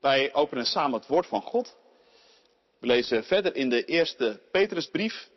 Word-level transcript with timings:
Wij 0.00 0.34
openen 0.34 0.66
samen 0.66 0.98
het 0.98 1.08
woord 1.08 1.26
van 1.26 1.42
God. 1.42 1.76
We 2.78 2.86
lezen 2.86 3.24
verder 3.24 3.56
in 3.56 3.68
de 3.68 3.84
eerste 3.84 4.40
Petrusbrief. 4.50 5.28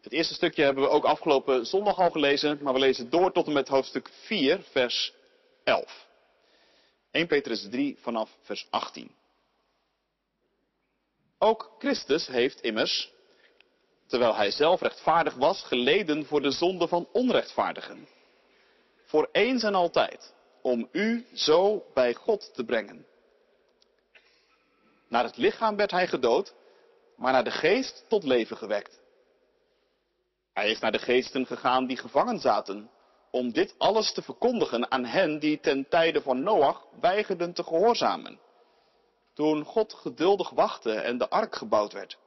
Het 0.00 0.12
eerste 0.12 0.34
stukje 0.34 0.62
hebben 0.62 0.82
we 0.82 0.90
ook 0.90 1.04
afgelopen 1.04 1.66
zondag 1.66 1.98
al 1.98 2.10
gelezen, 2.10 2.58
maar 2.62 2.72
we 2.72 2.78
lezen 2.78 3.10
door 3.10 3.32
tot 3.32 3.46
en 3.46 3.52
met 3.52 3.68
hoofdstuk 3.68 4.08
4, 4.12 4.62
vers 4.70 5.12
11. 5.64 6.06
1 7.10 7.26
Petrus 7.26 7.66
3 7.70 7.96
vanaf 8.00 8.30
vers 8.42 8.66
18. 8.70 9.14
Ook 11.38 11.74
Christus 11.78 12.26
heeft 12.26 12.60
immers, 12.60 13.12
terwijl 14.06 14.34
hij 14.34 14.50
zelf 14.50 14.80
rechtvaardig 14.80 15.34
was, 15.34 15.62
geleden 15.62 16.24
voor 16.24 16.42
de 16.42 16.50
zonde 16.50 16.88
van 16.88 17.08
onrechtvaardigen. 17.12 18.08
Voor 19.04 19.28
eens 19.32 19.62
en 19.62 19.74
altijd, 19.74 20.34
om 20.66 20.88
u 20.92 21.26
zo 21.34 21.84
bij 21.94 22.14
God 22.14 22.54
te 22.54 22.64
brengen. 22.64 23.06
Naar 25.08 25.24
het 25.24 25.36
lichaam 25.36 25.76
werd 25.76 25.90
hij 25.90 26.06
gedood, 26.06 26.54
maar 27.16 27.32
naar 27.32 27.44
de 27.44 27.50
geest 27.50 28.04
tot 28.08 28.24
leven 28.24 28.56
gewekt. 28.56 29.00
Hij 30.52 30.70
is 30.70 30.78
naar 30.78 30.92
de 30.92 30.98
geesten 30.98 31.46
gegaan 31.46 31.86
die 31.86 31.96
gevangen 31.96 32.38
zaten, 32.38 32.90
om 33.30 33.52
dit 33.52 33.74
alles 33.78 34.12
te 34.12 34.22
verkondigen 34.22 34.90
aan 34.90 35.04
hen 35.04 35.38
die 35.38 35.60
ten 35.60 35.88
tijde 35.88 36.22
van 36.22 36.42
Noach 36.42 36.86
weigerden 37.00 37.52
te 37.52 37.62
gehoorzamen. 37.62 38.40
Toen 39.34 39.64
God 39.64 39.92
geduldig 39.92 40.50
wachtte 40.50 40.92
en 40.92 41.18
de 41.18 41.28
ark 41.28 41.54
gebouwd 41.54 41.92
werd. 41.92 42.18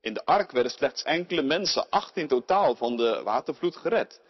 In 0.00 0.14
de 0.14 0.24
ark 0.24 0.50
werden 0.50 0.72
slechts 0.72 1.02
enkele 1.02 1.42
mensen, 1.42 1.88
acht 1.90 2.16
in 2.16 2.28
totaal, 2.28 2.74
van 2.74 2.96
de 2.96 3.22
watervloed 3.22 3.76
gered. 3.76 4.20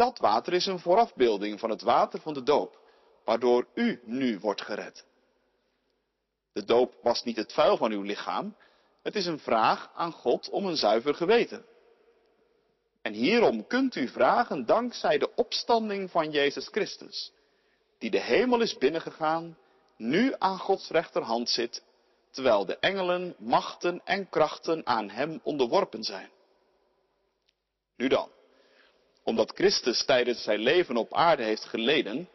Dat 0.00 0.18
water 0.18 0.52
is 0.52 0.66
een 0.66 0.78
voorafbeelding 0.78 1.60
van 1.60 1.70
het 1.70 1.82
water 1.82 2.20
van 2.20 2.34
de 2.34 2.42
doop, 2.42 2.78
waardoor 3.24 3.66
u 3.74 4.00
nu 4.04 4.38
wordt 4.38 4.62
gered. 4.62 5.04
De 6.52 6.64
doop 6.64 6.94
was 7.02 7.22
niet 7.24 7.36
het 7.36 7.52
vuil 7.52 7.76
van 7.76 7.92
uw 7.92 8.02
lichaam, 8.02 8.56
het 9.02 9.16
is 9.16 9.26
een 9.26 9.38
vraag 9.38 9.90
aan 9.94 10.12
God 10.12 10.48
om 10.50 10.66
een 10.66 10.76
zuiver 10.76 11.14
geweten. 11.14 11.64
En 13.02 13.12
hierom 13.12 13.66
kunt 13.66 13.94
u 13.94 14.08
vragen 14.08 14.66
dankzij 14.66 15.18
de 15.18 15.34
opstanding 15.34 16.10
van 16.10 16.30
Jezus 16.30 16.68
Christus, 16.68 17.32
die 17.98 18.10
de 18.10 18.20
hemel 18.20 18.60
is 18.60 18.78
binnengegaan, 18.78 19.58
nu 19.96 20.34
aan 20.38 20.58
Gods 20.58 20.88
rechterhand 20.88 21.48
zit, 21.48 21.82
terwijl 22.30 22.64
de 22.64 22.78
engelen, 22.78 23.34
machten 23.38 24.00
en 24.04 24.28
krachten 24.28 24.86
aan 24.86 25.10
hem 25.10 25.40
onderworpen 25.42 26.04
zijn. 26.04 26.30
Nu 27.96 28.08
dan, 28.08 28.30
omdat 29.22 29.52
Christus 29.54 30.04
tijdens 30.04 30.42
zijn 30.42 30.58
leven 30.58 30.96
op 30.96 31.14
aarde 31.14 31.42
heeft 31.42 31.64
geleden, 31.64 32.28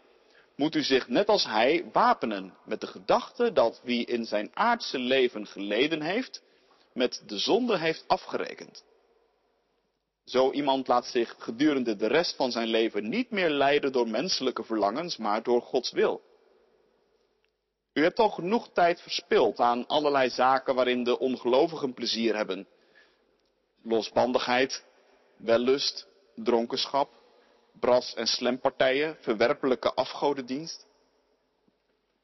moet 0.56 0.76
u 0.76 0.84
zich 0.84 1.08
net 1.08 1.28
als 1.28 1.46
hij 1.46 1.86
wapenen 1.92 2.54
met 2.66 2.82
de 2.82 2.88
gedachte 2.88 3.52
dat 3.52 3.82
wie 3.84 4.06
in 4.06 4.26
zijn 4.26 4.50
aardse 4.54 5.00
leven 5.00 5.48
geleden 5.48 6.02
heeft, 6.02 6.42
met 6.94 7.24
de 7.26 7.38
zonde 7.38 7.78
heeft 7.78 8.04
afgerekend. 8.08 8.84
Zo 10.26 10.52
iemand 10.52 10.88
laat 10.88 11.06
zich 11.06 11.36
gedurende 11.38 11.96
de 11.96 12.08
rest 12.08 12.36
van 12.36 12.52
zijn 12.52 12.68
leven 12.68 13.10
niet 13.10 13.30
meer 13.30 13.50
leiden 13.50 13.92
door 13.92 14.08
menselijke 14.08 14.64
verlangens, 14.64 15.18
maar 15.18 15.44
door 15.44 15.62
Gods 15.62 15.92
wil. 15.92 16.22
U 17.94 18.04
hebt 18.04 18.20
al 18.20 18.30
genoeg 18.30 18.70
tijd 18.74 19.02
verspild 19.02 19.60
aan 19.60 19.88
allerlei 19.88 20.30
zaken 20.30 20.76
waarin 20.76 21.04
de 21.04 21.20
ongelovigen 21.20 21.94
plezier 21.94 22.36
hebben. 22.36 22.68
Losbandigheid, 23.84 24.86
wellust, 25.38 26.08
dronkenschap, 26.36 27.10
bras- 27.80 28.14
en 28.14 28.28
slempartijen, 28.28 29.18
verwerpelijke 29.20 29.94
afgodendienst. 29.94 30.88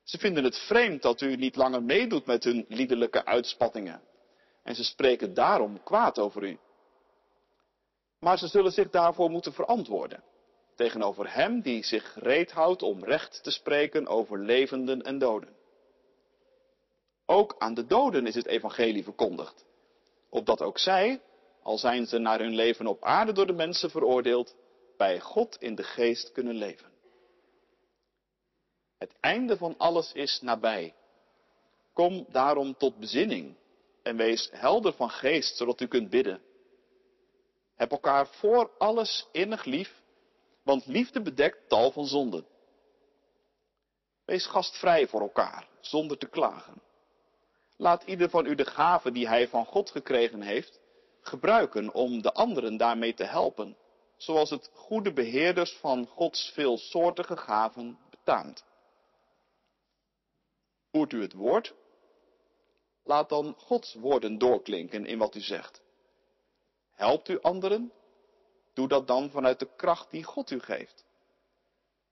Ze 0.04 0.18
vinden 0.18 0.44
het 0.44 0.58
vreemd 0.58 1.02
dat 1.02 1.22
u 1.22 1.36
niet 1.36 1.56
langer 1.56 1.84
meedoet 1.84 2.26
met 2.26 2.44
hun 2.44 2.66
liederlijke 2.68 3.26
uitspattingen. 3.26 4.02
En 4.64 4.76
ze 4.76 4.84
spreken 4.84 5.34
daarom 5.34 5.84
kwaad 5.84 6.20
over 6.20 6.44
u. 6.44 6.58
Maar 8.20 8.38
ze 8.38 8.48
zullen 8.48 8.72
zich 8.72 8.90
daarvoor 8.90 9.30
moeten 9.30 9.54
verantwoorden. 9.54 10.24
Tegenover 10.76 11.34
hem 11.34 11.62
die 11.62 11.84
zich 11.84 12.14
gereed 12.14 12.52
houdt 12.52 12.82
om 12.82 13.04
recht 13.04 13.44
te 13.44 13.52
spreken 13.52 14.08
over 14.08 14.40
levenden 14.40 15.02
en 15.02 15.18
doden. 15.18 15.56
Ook 17.26 17.56
aan 17.58 17.74
de 17.74 17.86
doden 17.86 18.28
is 18.28 18.36
het 18.36 18.46
evangelie 18.46 19.04
verkondigd. 19.04 19.66
Opdat 20.30 20.62
ook 20.62 20.80
zij, 20.80 21.22
al 21.64 21.78
zijn 21.78 22.06
ze 22.06 22.18
naar 22.18 22.40
hun 22.40 22.56
leven 22.56 22.88
op 22.88 23.04
aarde 23.04 23.32
door 23.32 23.48
de 23.48 23.54
mensen 23.54 23.90
veroordeeld, 23.90 24.56
bij 24.98 25.20
God 25.20 25.58
in 25.60 25.76
de 25.76 25.84
geest 25.84 26.32
kunnen 26.32 26.56
leven. 26.56 26.92
Het 28.98 29.16
einde 29.20 29.58
van 29.58 29.78
alles 29.78 30.14
is 30.14 30.42
nabij. 30.42 30.96
Kom 31.94 32.26
daarom 32.30 32.78
tot 32.78 32.98
bezinning 32.98 33.58
en 34.04 34.16
wees 34.16 34.50
helder 34.52 34.94
van 34.94 35.10
geest, 35.10 35.58
zodat 35.58 35.82
u 35.82 35.88
kunt 35.88 36.10
bidden. 36.10 36.42
Heb 37.76 37.92
elkaar 37.92 38.28
voor 38.28 38.72
alles 38.78 39.28
innig 39.32 39.64
lief, 39.64 40.02
want 40.64 40.86
liefde 40.86 41.22
bedekt 41.22 41.70
tal 41.70 41.92
van 41.92 42.06
zonden. 42.06 42.46
Wees 44.26 44.46
gastvrij 44.46 45.08
voor 45.08 45.22
elkaar, 45.22 45.68
zonder 45.80 46.18
te 46.18 46.28
klagen. 46.28 46.82
Laat 47.78 48.04
ieder 48.04 48.30
van 48.30 48.46
u 48.46 48.56
de 48.56 48.66
gave 48.66 49.12
die 49.12 49.28
hij 49.28 49.48
van 49.48 49.66
God 49.66 49.90
gekregen 49.90 50.42
heeft, 50.42 50.80
gebruiken 51.22 51.94
om 51.94 52.22
de 52.22 52.34
anderen 52.34 52.78
daarmee 52.78 53.14
te 53.14 53.24
helpen, 53.24 53.78
zoals 54.18 54.50
het 54.50 54.70
goede 54.74 55.14
beheerders 55.14 55.78
van 55.78 56.06
Gods 56.06 56.52
veelsoortige 56.54 57.38
gaven 57.38 58.00
betaamt. 58.10 58.64
Voert 60.92 61.14
u 61.14 61.22
het 61.22 61.34
woord? 61.34 61.74
Laat 63.04 63.30
dan 63.30 63.56
Gods 63.58 63.94
woorden 63.94 64.38
doorklinken 64.38 65.06
in 65.06 65.18
wat 65.18 65.36
u 65.36 65.40
zegt. 65.40 65.82
Helpt 66.92 67.30
u 67.30 67.42
anderen? 67.42 67.94
Doe 68.74 68.88
dat 68.88 69.08
dan 69.08 69.30
vanuit 69.30 69.60
de 69.60 69.70
kracht 69.76 70.12
die 70.12 70.24
God 70.24 70.52
u 70.52 70.60
geeft. 70.60 71.06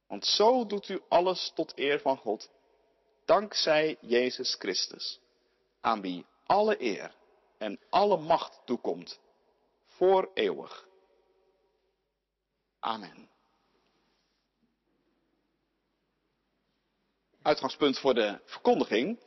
Want 0.07 0.25
zo 0.25 0.65
doet 0.65 0.89
u 0.89 1.01
alles 1.07 1.51
tot 1.55 1.71
eer 1.75 1.99
van 1.99 2.17
God, 2.17 2.49
dankzij 3.25 3.97
Jezus 4.01 4.55
Christus, 4.59 5.19
aan 5.81 6.01
wie 6.01 6.25
alle 6.45 6.81
eer 6.81 7.17
en 7.59 7.79
alle 7.89 8.17
macht 8.17 8.61
toekomt, 8.65 9.19
voor 9.85 10.31
eeuwig. 10.33 10.87
Amen. 12.79 13.29
Uitgangspunt 17.41 17.99
voor 17.99 18.13
de 18.13 18.39
verkondiging 18.45 19.19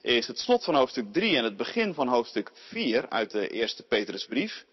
is 0.00 0.26
het 0.26 0.38
slot 0.38 0.64
van 0.64 0.74
hoofdstuk 0.74 1.12
3 1.12 1.36
en 1.36 1.44
het 1.44 1.56
begin 1.56 1.94
van 1.94 2.08
hoofdstuk 2.08 2.50
4 2.54 3.08
uit 3.08 3.30
de 3.30 3.48
eerste 3.48 3.82
Petrusbrief. 3.82 4.66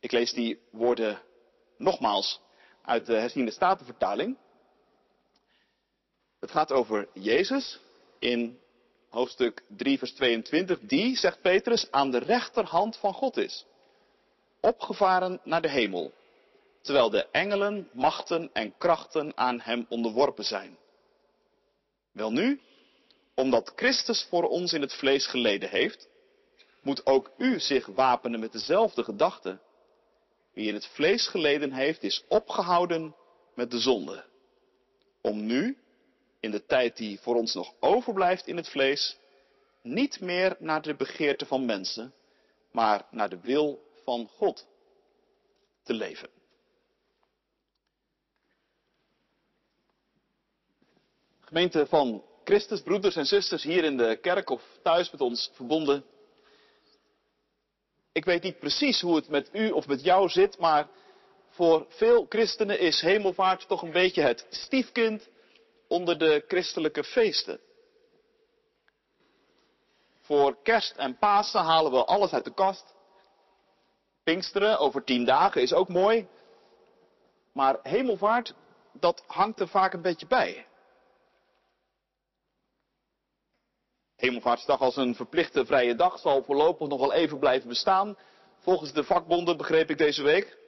Ik 0.00 0.12
lees 0.12 0.32
die 0.32 0.60
woorden 0.70 1.22
nogmaals 1.76 2.40
uit 2.82 3.06
de 3.06 3.14
herziende 3.14 3.50
statenvertaling. 3.50 4.38
Het 6.40 6.50
gaat 6.50 6.72
over 6.72 7.08
Jezus 7.12 7.80
in 8.18 8.60
hoofdstuk 9.14 9.62
3 9.68 9.98
vers 9.98 10.12
22. 10.12 10.78
Die, 10.80 11.16
zegt 11.16 11.40
Petrus, 11.40 11.90
aan 11.90 12.10
de 12.10 12.18
rechterhand 12.18 12.96
van 12.96 13.12
God 13.12 13.36
is. 13.36 13.66
Opgevaren 14.60 15.40
naar 15.44 15.62
de 15.62 15.70
hemel. 15.70 16.12
Terwijl 16.80 17.10
de 17.10 17.26
engelen, 17.30 17.88
machten 17.92 18.50
en 18.52 18.74
krachten 18.78 19.36
aan 19.36 19.60
hem 19.60 19.86
onderworpen 19.88 20.44
zijn. 20.44 20.78
Welnu, 22.12 22.60
omdat 23.34 23.72
Christus 23.76 24.26
voor 24.28 24.48
ons 24.48 24.72
in 24.72 24.80
het 24.80 24.94
vlees 24.94 25.26
geleden 25.26 25.68
heeft, 25.68 26.08
moet 26.82 27.06
ook 27.06 27.30
u 27.38 27.60
zich 27.60 27.86
wapenen 27.86 28.40
met 28.40 28.52
dezelfde 28.52 29.04
gedachten. 29.04 29.60
Wie 30.52 30.68
in 30.68 30.74
het 30.74 30.86
vlees 30.86 31.26
geleden 31.26 31.72
heeft, 31.72 32.02
is 32.02 32.24
opgehouden 32.28 33.14
met 33.54 33.70
de 33.70 33.78
zonde. 33.78 34.24
Om 35.20 35.46
nu, 35.46 35.78
in 36.44 36.50
de 36.50 36.66
tijd 36.66 36.96
die 36.96 37.20
voor 37.20 37.36
ons 37.36 37.54
nog 37.54 37.74
overblijft 37.80 38.46
in 38.46 38.56
het 38.56 38.68
vlees, 38.68 39.16
niet 39.82 40.20
meer 40.20 40.56
naar 40.58 40.82
de 40.82 40.94
begeerte 40.94 41.46
van 41.46 41.64
mensen, 41.64 42.14
maar 42.70 43.06
naar 43.10 43.28
de 43.28 43.40
wil 43.40 43.82
van 44.04 44.28
God 44.28 44.66
te 45.82 45.92
leven. 45.92 46.28
Gemeente 51.40 51.86
van 51.86 52.24
Christus, 52.44 52.82
broeders 52.82 53.16
en 53.16 53.26
zusters 53.26 53.62
hier 53.62 53.84
in 53.84 53.96
de 53.96 54.18
kerk 54.20 54.50
of 54.50 54.62
thuis 54.82 55.10
met 55.10 55.20
ons 55.20 55.50
verbonden. 55.54 56.04
Ik 58.12 58.24
weet 58.24 58.42
niet 58.42 58.58
precies 58.58 59.00
hoe 59.00 59.16
het 59.16 59.28
met 59.28 59.48
u 59.52 59.70
of 59.70 59.86
met 59.86 60.04
jou 60.04 60.28
zit, 60.28 60.58
maar 60.58 60.88
voor 61.48 61.86
veel 61.88 62.26
christenen 62.28 62.78
is 62.78 63.00
hemelvaart 63.00 63.68
toch 63.68 63.82
een 63.82 63.92
beetje 63.92 64.22
het 64.22 64.46
stiefkind 64.50 65.32
onder 65.88 66.18
de 66.18 66.44
christelijke 66.48 67.04
feesten. 67.04 67.60
Voor 70.20 70.62
kerst 70.62 70.96
en 70.96 71.18
Pasen 71.18 71.60
halen 71.60 71.92
we 71.92 72.04
alles 72.04 72.32
uit 72.32 72.44
de 72.44 72.54
kast. 72.54 72.94
Pinksteren 74.22 74.78
over 74.78 75.04
tien 75.04 75.24
dagen 75.24 75.62
is 75.62 75.72
ook 75.72 75.88
mooi. 75.88 76.28
Maar 77.52 77.78
hemelvaart, 77.82 78.54
dat 78.92 79.24
hangt 79.26 79.60
er 79.60 79.68
vaak 79.68 79.92
een 79.92 80.02
beetje 80.02 80.26
bij. 80.26 80.66
Hemelvaartsdag 84.16 84.80
als 84.80 84.96
een 84.96 85.14
verplichte 85.14 85.66
vrije 85.66 85.94
dag 85.94 86.18
zal 86.18 86.42
voorlopig 86.42 86.88
nog 86.88 87.00
wel 87.00 87.12
even 87.12 87.38
blijven 87.38 87.68
bestaan. 87.68 88.16
Volgens 88.58 88.92
de 88.92 89.04
vakbonden 89.04 89.56
begreep 89.56 89.90
ik 89.90 89.98
deze 89.98 90.22
week. 90.22 90.58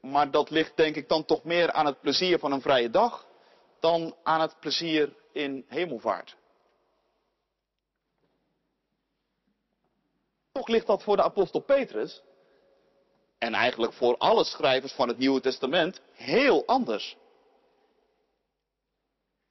Maar 0.00 0.30
dat 0.30 0.50
ligt 0.50 0.76
denk 0.76 0.96
ik 0.96 1.08
dan 1.08 1.24
toch 1.24 1.44
meer 1.44 1.72
aan 1.72 1.86
het 1.86 2.00
plezier 2.00 2.38
van 2.38 2.52
een 2.52 2.60
vrije 2.60 2.90
dag 2.90 3.28
dan 3.80 4.16
aan 4.22 4.40
het 4.40 4.60
plezier 4.60 5.14
in 5.32 5.64
hemelvaart. 5.68 6.36
Toch 10.52 10.68
ligt 10.68 10.86
dat 10.86 11.02
voor 11.02 11.16
de 11.16 11.22
apostel 11.22 11.60
Petrus 11.60 12.22
en 13.38 13.54
eigenlijk 13.54 13.92
voor 13.92 14.16
alle 14.16 14.44
schrijvers 14.44 14.92
van 14.92 15.08
het 15.08 15.18
Nieuwe 15.18 15.40
Testament 15.40 16.00
heel 16.12 16.66
anders. 16.66 17.16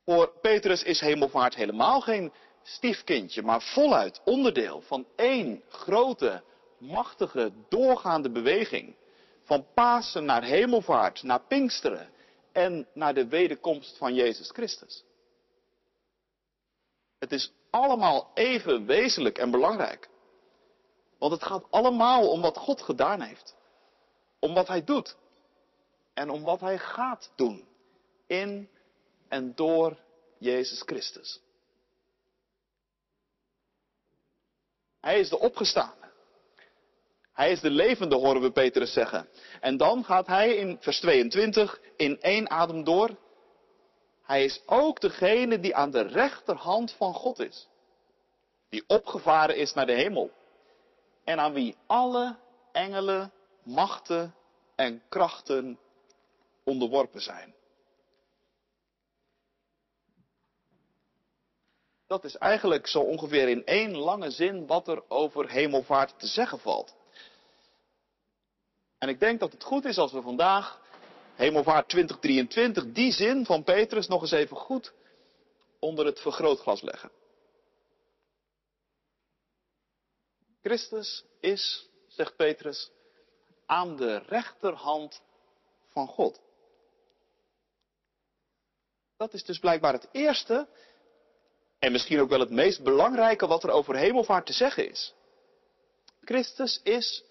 Voor 0.05 0.31
Petrus 0.41 0.83
is 0.83 0.99
hemelvaart 0.99 1.55
helemaal 1.55 2.01
geen 2.01 2.33
stiefkindje, 2.63 3.41
maar 3.41 3.61
voluit 3.61 4.21
onderdeel 4.25 4.81
van 4.81 5.07
één 5.15 5.63
grote, 5.67 6.43
machtige, 6.77 7.51
doorgaande 7.69 8.31
beweging. 8.31 8.95
Van 9.43 9.65
Pasen 9.73 10.25
naar 10.25 10.43
hemelvaart, 10.43 11.23
naar 11.23 11.41
Pinksteren 11.47 12.09
en 12.51 12.87
naar 12.93 13.13
de 13.13 13.27
wederkomst 13.27 13.97
van 13.97 14.13
Jezus 14.13 14.49
Christus. 14.49 15.03
Het 17.19 17.31
is 17.31 17.51
allemaal 17.69 18.31
even 18.33 18.85
wezenlijk 18.85 19.37
en 19.37 19.51
belangrijk. 19.51 20.09
Want 21.17 21.31
het 21.31 21.43
gaat 21.43 21.65
allemaal 21.69 22.29
om 22.29 22.41
wat 22.41 22.57
God 22.57 22.81
gedaan 22.81 23.21
heeft. 23.21 23.55
Om 24.39 24.53
wat 24.53 24.67
Hij 24.67 24.83
doet. 24.83 25.15
En 26.13 26.29
om 26.29 26.43
wat 26.43 26.59
Hij 26.59 26.77
gaat 26.77 27.31
doen. 27.35 27.67
In 28.27 28.69
en 29.27 29.55
door 29.55 29.97
Jezus 30.37 30.81
Christus. 30.81 31.39
Hij 34.99 35.19
is 35.19 35.29
de 35.29 35.39
opgestaande. 35.39 35.98
Hij 37.39 37.51
is 37.51 37.59
de 37.59 37.69
levende, 37.69 38.15
horen 38.15 38.41
we 38.41 38.51
Petrus 38.51 38.93
zeggen. 38.93 39.27
En 39.59 39.77
dan 39.77 40.03
gaat 40.03 40.27
hij 40.27 40.55
in 40.55 40.77
vers 40.79 40.99
22 40.99 41.79
in 41.95 42.21
één 42.21 42.49
adem 42.49 42.83
door. 42.83 43.09
Hij 44.23 44.43
is 44.43 44.61
ook 44.65 45.01
degene 45.01 45.59
die 45.59 45.75
aan 45.75 45.91
de 45.91 46.01
rechterhand 46.01 46.91
van 46.91 47.13
God 47.13 47.39
is. 47.39 47.67
Die 48.69 48.83
opgevaren 48.87 49.55
is 49.55 49.73
naar 49.73 49.85
de 49.85 49.93
hemel. 49.93 50.31
En 51.23 51.39
aan 51.39 51.53
wie 51.53 51.75
alle 51.87 52.35
engelen, 52.71 53.31
machten 53.63 54.35
en 54.75 55.01
krachten 55.09 55.79
onderworpen 56.63 57.21
zijn. 57.21 57.53
Dat 62.07 62.23
is 62.23 62.37
eigenlijk 62.37 62.87
zo 62.87 62.99
ongeveer 62.99 63.49
in 63.49 63.65
één 63.65 63.95
lange 63.97 64.31
zin 64.31 64.67
wat 64.67 64.87
er 64.87 65.03
over 65.07 65.49
hemelvaart 65.49 66.19
te 66.19 66.27
zeggen 66.27 66.59
valt. 66.59 66.97
En 68.99 69.09
ik 69.09 69.19
denk 69.19 69.39
dat 69.39 69.51
het 69.51 69.63
goed 69.63 69.85
is 69.85 69.97
als 69.97 70.11
we 70.11 70.21
vandaag, 70.21 70.81
hemelvaart 71.35 71.89
2023, 71.89 72.91
die 72.91 73.11
zin 73.11 73.45
van 73.45 73.63
Petrus 73.63 74.07
nog 74.07 74.21
eens 74.21 74.31
even 74.31 74.57
goed 74.57 74.93
onder 75.79 76.05
het 76.05 76.19
vergrootglas 76.19 76.81
leggen. 76.81 77.11
Christus 80.61 81.25
is, 81.39 81.89
zegt 82.07 82.35
Petrus, 82.35 82.91
aan 83.65 83.95
de 83.95 84.17
rechterhand 84.17 85.21
van 85.87 86.07
God. 86.07 86.41
Dat 89.17 89.33
is 89.33 89.43
dus 89.43 89.59
blijkbaar 89.59 89.93
het 89.93 90.07
eerste 90.11 90.67
en 91.79 91.91
misschien 91.91 92.19
ook 92.19 92.29
wel 92.29 92.39
het 92.39 92.49
meest 92.49 92.83
belangrijke 92.83 93.47
wat 93.47 93.63
er 93.63 93.69
over 93.69 93.95
hemelvaart 93.95 94.45
te 94.45 94.53
zeggen 94.53 94.89
is. 94.89 95.13
Christus 96.21 96.79
is 96.83 97.23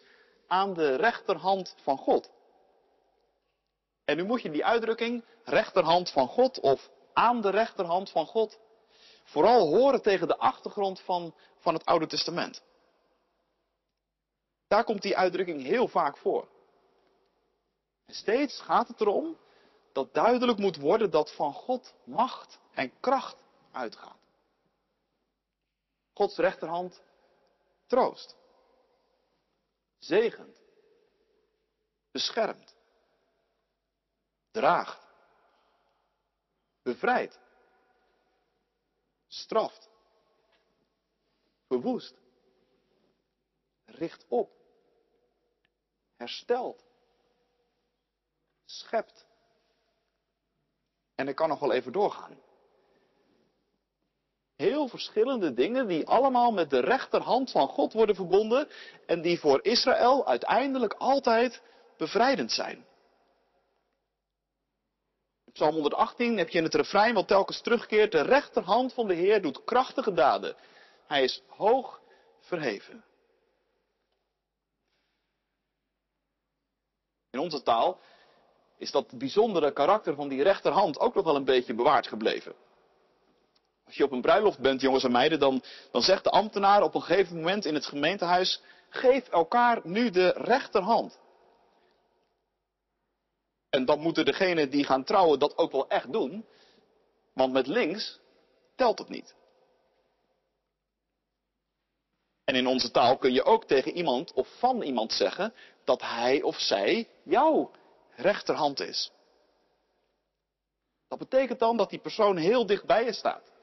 aan 0.48 0.74
de 0.74 0.94
rechterhand 0.94 1.74
van 1.82 1.98
God. 1.98 2.30
En 4.04 4.16
nu 4.16 4.24
moet 4.24 4.42
je 4.42 4.50
die 4.50 4.64
uitdrukking, 4.64 5.24
rechterhand 5.44 6.10
van 6.10 6.28
God 6.28 6.60
of 6.60 6.90
aan 7.12 7.40
de 7.40 7.50
rechterhand 7.50 8.10
van 8.10 8.26
God, 8.26 8.58
vooral 9.24 9.66
horen 9.66 10.02
tegen 10.02 10.28
de 10.28 10.36
achtergrond 10.36 11.00
van, 11.00 11.34
van 11.58 11.74
het 11.74 11.84
Oude 11.84 12.06
Testament. 12.06 12.62
Daar 14.68 14.84
komt 14.84 15.02
die 15.02 15.16
uitdrukking 15.16 15.62
heel 15.62 15.88
vaak 15.88 16.16
voor. 16.16 16.48
En 18.06 18.14
steeds 18.14 18.60
gaat 18.60 18.88
het 18.88 19.00
erom 19.00 19.36
dat 19.92 20.14
duidelijk 20.14 20.58
moet 20.58 20.76
worden 20.76 21.10
dat 21.10 21.34
van 21.34 21.52
God 21.52 21.94
macht 22.04 22.58
en 22.74 22.92
kracht 23.00 23.36
uitgaat. 23.72 24.18
Gods 26.14 26.36
rechterhand 26.36 27.02
troost, 27.86 28.36
zegent, 29.98 30.62
beschermt, 32.10 32.76
draagt, 34.50 35.06
bevrijdt, 36.82 37.40
straft, 39.26 39.90
verwoest, 41.66 42.14
richt 43.84 44.24
op, 44.28 44.50
herstelt, 46.16 46.86
schept. 48.64 49.26
En 51.14 51.28
ik 51.28 51.36
kan 51.36 51.48
nog 51.48 51.60
wel 51.60 51.72
even 51.72 51.92
doorgaan. 51.92 52.47
Heel 54.58 54.88
verschillende 54.88 55.54
dingen 55.54 55.86
die 55.86 56.06
allemaal 56.06 56.52
met 56.52 56.70
de 56.70 56.80
rechterhand 56.80 57.50
van 57.50 57.68
God 57.68 57.92
worden 57.92 58.14
verbonden 58.14 58.68
en 59.06 59.22
die 59.22 59.40
voor 59.40 59.64
Israël 59.64 60.26
uiteindelijk 60.26 60.92
altijd 60.92 61.62
bevrijdend 61.96 62.52
zijn. 62.52 62.86
Psalm 65.52 65.72
118 65.72 66.38
heb 66.38 66.48
je 66.48 66.58
in 66.58 66.64
het 66.64 66.74
refrein 66.74 67.14
wat 67.14 67.28
telkens 67.28 67.60
terugkeert, 67.60 68.12
de 68.12 68.20
rechterhand 68.20 68.92
van 68.92 69.06
de 69.06 69.14
Heer 69.14 69.42
doet 69.42 69.64
krachtige 69.64 70.12
daden. 70.12 70.56
Hij 71.06 71.22
is 71.22 71.42
hoog 71.46 72.00
verheven. 72.40 73.04
In 77.30 77.38
onze 77.38 77.62
taal 77.62 77.98
is 78.76 78.90
dat 78.90 79.18
bijzondere 79.18 79.72
karakter 79.72 80.14
van 80.14 80.28
die 80.28 80.42
rechterhand 80.42 80.98
ook 80.98 81.14
nog 81.14 81.24
wel 81.24 81.36
een 81.36 81.44
beetje 81.44 81.74
bewaard 81.74 82.06
gebleven. 82.06 82.54
Als 83.88 83.96
je 83.96 84.04
op 84.04 84.12
een 84.12 84.20
bruiloft 84.20 84.58
bent, 84.58 84.80
jongens 84.80 85.04
en 85.04 85.12
meiden, 85.12 85.38
dan, 85.38 85.62
dan 85.90 86.02
zegt 86.02 86.24
de 86.24 86.30
ambtenaar 86.30 86.82
op 86.82 86.94
een 86.94 87.02
gegeven 87.02 87.36
moment 87.36 87.64
in 87.64 87.74
het 87.74 87.86
gemeentehuis, 87.86 88.60
geef 88.88 89.28
elkaar 89.28 89.80
nu 89.82 90.10
de 90.10 90.28
rechterhand. 90.28 91.18
En 93.70 93.84
dan 93.84 94.00
moeten 94.00 94.24
degenen 94.24 94.70
die 94.70 94.84
gaan 94.84 95.04
trouwen 95.04 95.38
dat 95.38 95.58
ook 95.58 95.72
wel 95.72 95.88
echt 95.88 96.12
doen, 96.12 96.46
want 97.32 97.52
met 97.52 97.66
links 97.66 98.20
telt 98.76 98.98
het 98.98 99.08
niet. 99.08 99.34
En 102.44 102.54
in 102.54 102.66
onze 102.66 102.90
taal 102.90 103.16
kun 103.18 103.32
je 103.32 103.44
ook 103.44 103.64
tegen 103.64 103.96
iemand 103.96 104.32
of 104.32 104.48
van 104.58 104.82
iemand 104.82 105.12
zeggen 105.12 105.54
dat 105.84 106.02
hij 106.02 106.42
of 106.42 106.60
zij 106.60 107.08
jouw 107.22 107.70
rechterhand 108.10 108.80
is. 108.80 109.10
Dat 111.08 111.18
betekent 111.18 111.58
dan 111.58 111.76
dat 111.76 111.90
die 111.90 111.98
persoon 111.98 112.36
heel 112.36 112.66
dicht 112.66 112.84
bij 112.84 113.04
je 113.04 113.12
staat. 113.12 113.56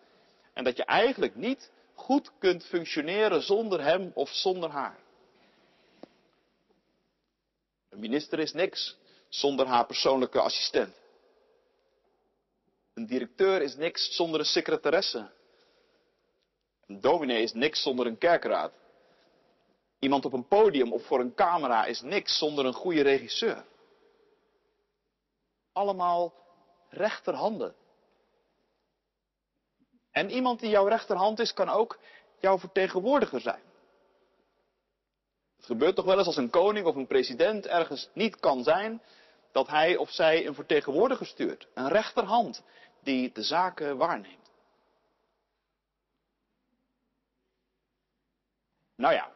En 0.55 0.63
dat 0.63 0.77
je 0.77 0.85
eigenlijk 0.85 1.35
niet 1.35 1.71
goed 1.93 2.31
kunt 2.39 2.65
functioneren 2.65 3.41
zonder 3.41 3.83
hem 3.83 4.11
of 4.13 4.29
zonder 4.29 4.69
haar. 4.69 4.99
Een 7.89 7.99
minister 7.99 8.39
is 8.39 8.53
niks 8.53 8.97
zonder 9.29 9.65
haar 9.65 9.85
persoonlijke 9.85 10.39
assistent. 10.39 10.95
Een 12.93 13.05
directeur 13.05 13.61
is 13.61 13.75
niks 13.75 14.15
zonder 14.15 14.39
een 14.39 14.45
secretaresse. 14.45 15.31
Een 16.85 17.01
dominee 17.01 17.43
is 17.43 17.53
niks 17.53 17.81
zonder 17.81 18.05
een 18.05 18.17
kerkraad. 18.17 18.73
Iemand 19.99 20.25
op 20.25 20.33
een 20.33 20.47
podium 20.47 20.93
of 20.93 21.05
voor 21.05 21.19
een 21.19 21.35
camera 21.35 21.85
is 21.85 22.01
niks 22.01 22.37
zonder 22.37 22.65
een 22.65 22.73
goede 22.73 23.01
regisseur. 23.01 23.65
Allemaal 25.73 26.33
rechterhanden. 26.89 27.75
En 30.15 30.29
iemand 30.31 30.59
die 30.59 30.69
jouw 30.69 30.87
rechterhand 30.87 31.39
is, 31.39 31.53
kan 31.53 31.69
ook 31.69 31.99
jouw 32.39 32.59
vertegenwoordiger 32.59 33.41
zijn. 33.41 33.61
Het 35.55 35.65
gebeurt 35.65 35.95
toch 35.95 36.05
wel 36.05 36.17
eens 36.17 36.27
als 36.27 36.37
een 36.37 36.49
koning 36.49 36.85
of 36.85 36.95
een 36.95 37.07
president 37.07 37.65
ergens 37.67 38.09
niet 38.13 38.39
kan 38.39 38.63
zijn, 38.63 39.01
dat 39.51 39.67
hij 39.67 39.97
of 39.97 40.09
zij 40.09 40.47
een 40.47 40.53
vertegenwoordiger 40.53 41.25
stuurt. 41.25 41.67
Een 41.73 41.87
rechterhand 41.87 42.63
die 43.03 43.31
de 43.31 43.43
zaken 43.43 43.97
waarneemt. 43.97 44.49
Nou 48.95 49.13
ja, 49.13 49.31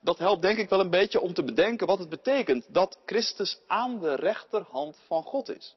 dat 0.00 0.18
helpt 0.18 0.42
denk 0.42 0.58
ik 0.58 0.68
wel 0.68 0.80
een 0.80 0.90
beetje 0.90 1.20
om 1.20 1.34
te 1.34 1.44
bedenken 1.44 1.86
wat 1.86 1.98
het 1.98 2.08
betekent 2.08 2.74
dat 2.74 2.98
Christus 3.06 3.60
aan 3.66 4.00
de 4.00 4.14
rechterhand 4.14 4.98
van 5.06 5.22
God 5.22 5.48
is. 5.48 5.76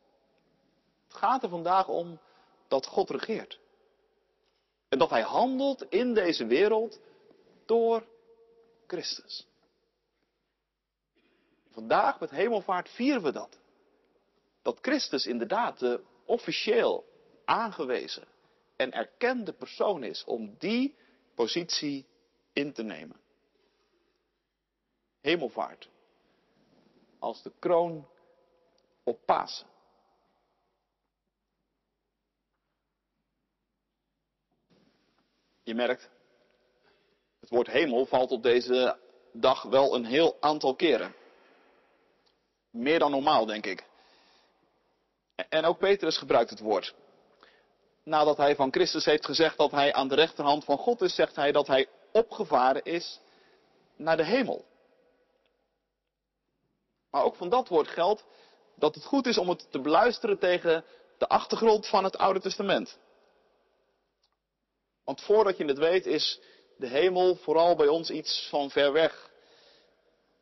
Het 1.08 1.18
gaat 1.18 1.44
er 1.44 1.50
vandaag 1.50 1.88
om 1.88 2.20
dat 2.68 2.86
God 2.86 3.10
regeert. 3.10 3.60
En 4.90 4.98
dat 4.98 5.10
hij 5.10 5.22
handelt 5.22 5.86
in 5.90 6.14
deze 6.14 6.46
wereld 6.46 7.00
door 7.66 8.08
Christus. 8.88 9.48
Vandaag 11.72 12.20
met 12.20 12.30
hemelvaart 12.30 12.90
vieren 12.90 13.22
we 13.22 13.32
dat. 13.32 13.60
Dat 14.62 14.78
Christus 14.82 15.26
inderdaad 15.26 15.80
de 15.80 16.04
officieel 16.26 17.06
aangewezen 17.46 18.28
en 18.76 18.92
erkende 18.92 19.54
persoon 19.54 20.04
is 20.04 20.24
om 20.24 20.56
die 20.58 20.96
positie 21.36 22.06
in 22.54 22.74
te 22.74 22.84
nemen. 22.84 23.20
Hemelvaart. 25.22 25.90
Als 27.20 27.44
de 27.44 27.52
kroon 27.60 28.08
op 29.04 29.26
Pasen. 29.26 29.69
Je 35.70 35.76
merkt, 35.76 36.10
het 37.40 37.50
woord 37.50 37.68
hemel 37.68 38.06
valt 38.06 38.32
op 38.32 38.44
deze 38.44 38.98
dag 39.32 39.62
wel 39.62 39.96
een 39.96 40.06
heel 40.06 40.38
aantal 40.40 40.76
keren. 40.76 41.16
Meer 42.72 43.00
dan 43.00 43.12
normaal, 43.12 43.46
denk 43.46 43.66
ik. 43.66 43.84
En 45.50 45.66
ook 45.66 45.78
Petrus 45.78 46.18
gebruikt 46.18 46.50
het 46.50 46.60
woord. 46.60 46.96
Nadat 48.04 48.38
hij 48.38 48.56
van 48.56 48.72
Christus 48.72 49.06
heeft 49.06 49.26
gezegd 49.26 49.58
dat 49.58 49.72
hij 49.72 49.94
aan 49.94 50.08
de 50.08 50.16
rechterhand 50.16 50.64
van 50.64 50.78
God 50.78 51.02
is, 51.02 51.16
zegt 51.16 51.36
hij 51.36 51.52
dat 51.52 51.68
hij 51.68 51.88
opgevaren 52.12 52.84
is 52.84 53.20
naar 53.96 54.18
de 54.18 54.26
hemel. 54.26 54.66
Maar 57.10 57.24
ook 57.24 57.36
van 57.36 57.50
dat 57.50 57.68
woord 57.68 57.88
geldt 57.88 58.26
dat 58.76 58.96
het 58.96 59.06
goed 59.06 59.26
is 59.26 59.38
om 59.38 59.50
het 59.50 59.72
te 59.72 59.80
beluisteren 59.80 60.40
tegen 60.40 60.86
de 61.18 61.28
achtergrond 61.28 61.88
van 61.88 62.04
het 62.04 62.18
Oude 62.18 62.40
Testament. 62.40 62.98
Want 65.10 65.22
voordat 65.22 65.58
je 65.58 65.66
het 65.66 65.78
weet 65.78 66.06
is 66.06 66.40
de 66.78 66.88
hemel 66.88 67.36
vooral 67.36 67.76
bij 67.76 67.88
ons 67.88 68.10
iets 68.10 68.48
van 68.50 68.70
ver 68.70 68.92
weg. 68.92 69.32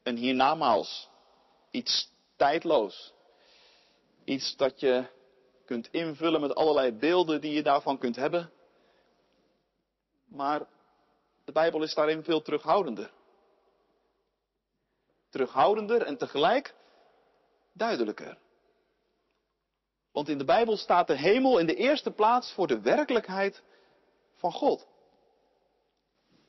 Een 0.04 0.18
hiernamaals. 0.18 1.10
Iets 1.72 2.12
tijdloos. 2.36 3.14
Iets 4.24 4.56
dat 4.56 4.80
je 4.80 5.06
kunt 5.66 5.88
invullen 5.92 6.42
met 6.42 6.56
allerlei 6.56 6.92
beelden 6.92 7.42
die 7.42 7.54
je 7.54 7.64
daarvan 7.64 7.98
kunt 7.98 8.16
hebben. 8.16 8.52
Maar 10.26 10.68
de 11.46 11.52
Bijbel 11.52 11.84
is 11.84 11.94
daarin 11.94 12.24
veel 12.24 12.42
terughoudender. 12.42 13.12
Terughoudender 15.30 16.02
en 16.02 16.18
tegelijk 16.18 16.76
duidelijker. 17.74 18.38
Want 20.12 20.30
in 20.30 20.38
de 20.38 20.46
Bijbel 20.46 20.78
staat 20.78 21.08
de 21.08 21.18
hemel 21.18 21.58
in 21.58 21.66
de 21.66 21.76
eerste 21.76 22.12
plaats 22.12 22.52
voor 22.52 22.68
de 22.68 22.82
werkelijkheid 22.82 23.64
van 24.38 24.52
God. 24.52 24.88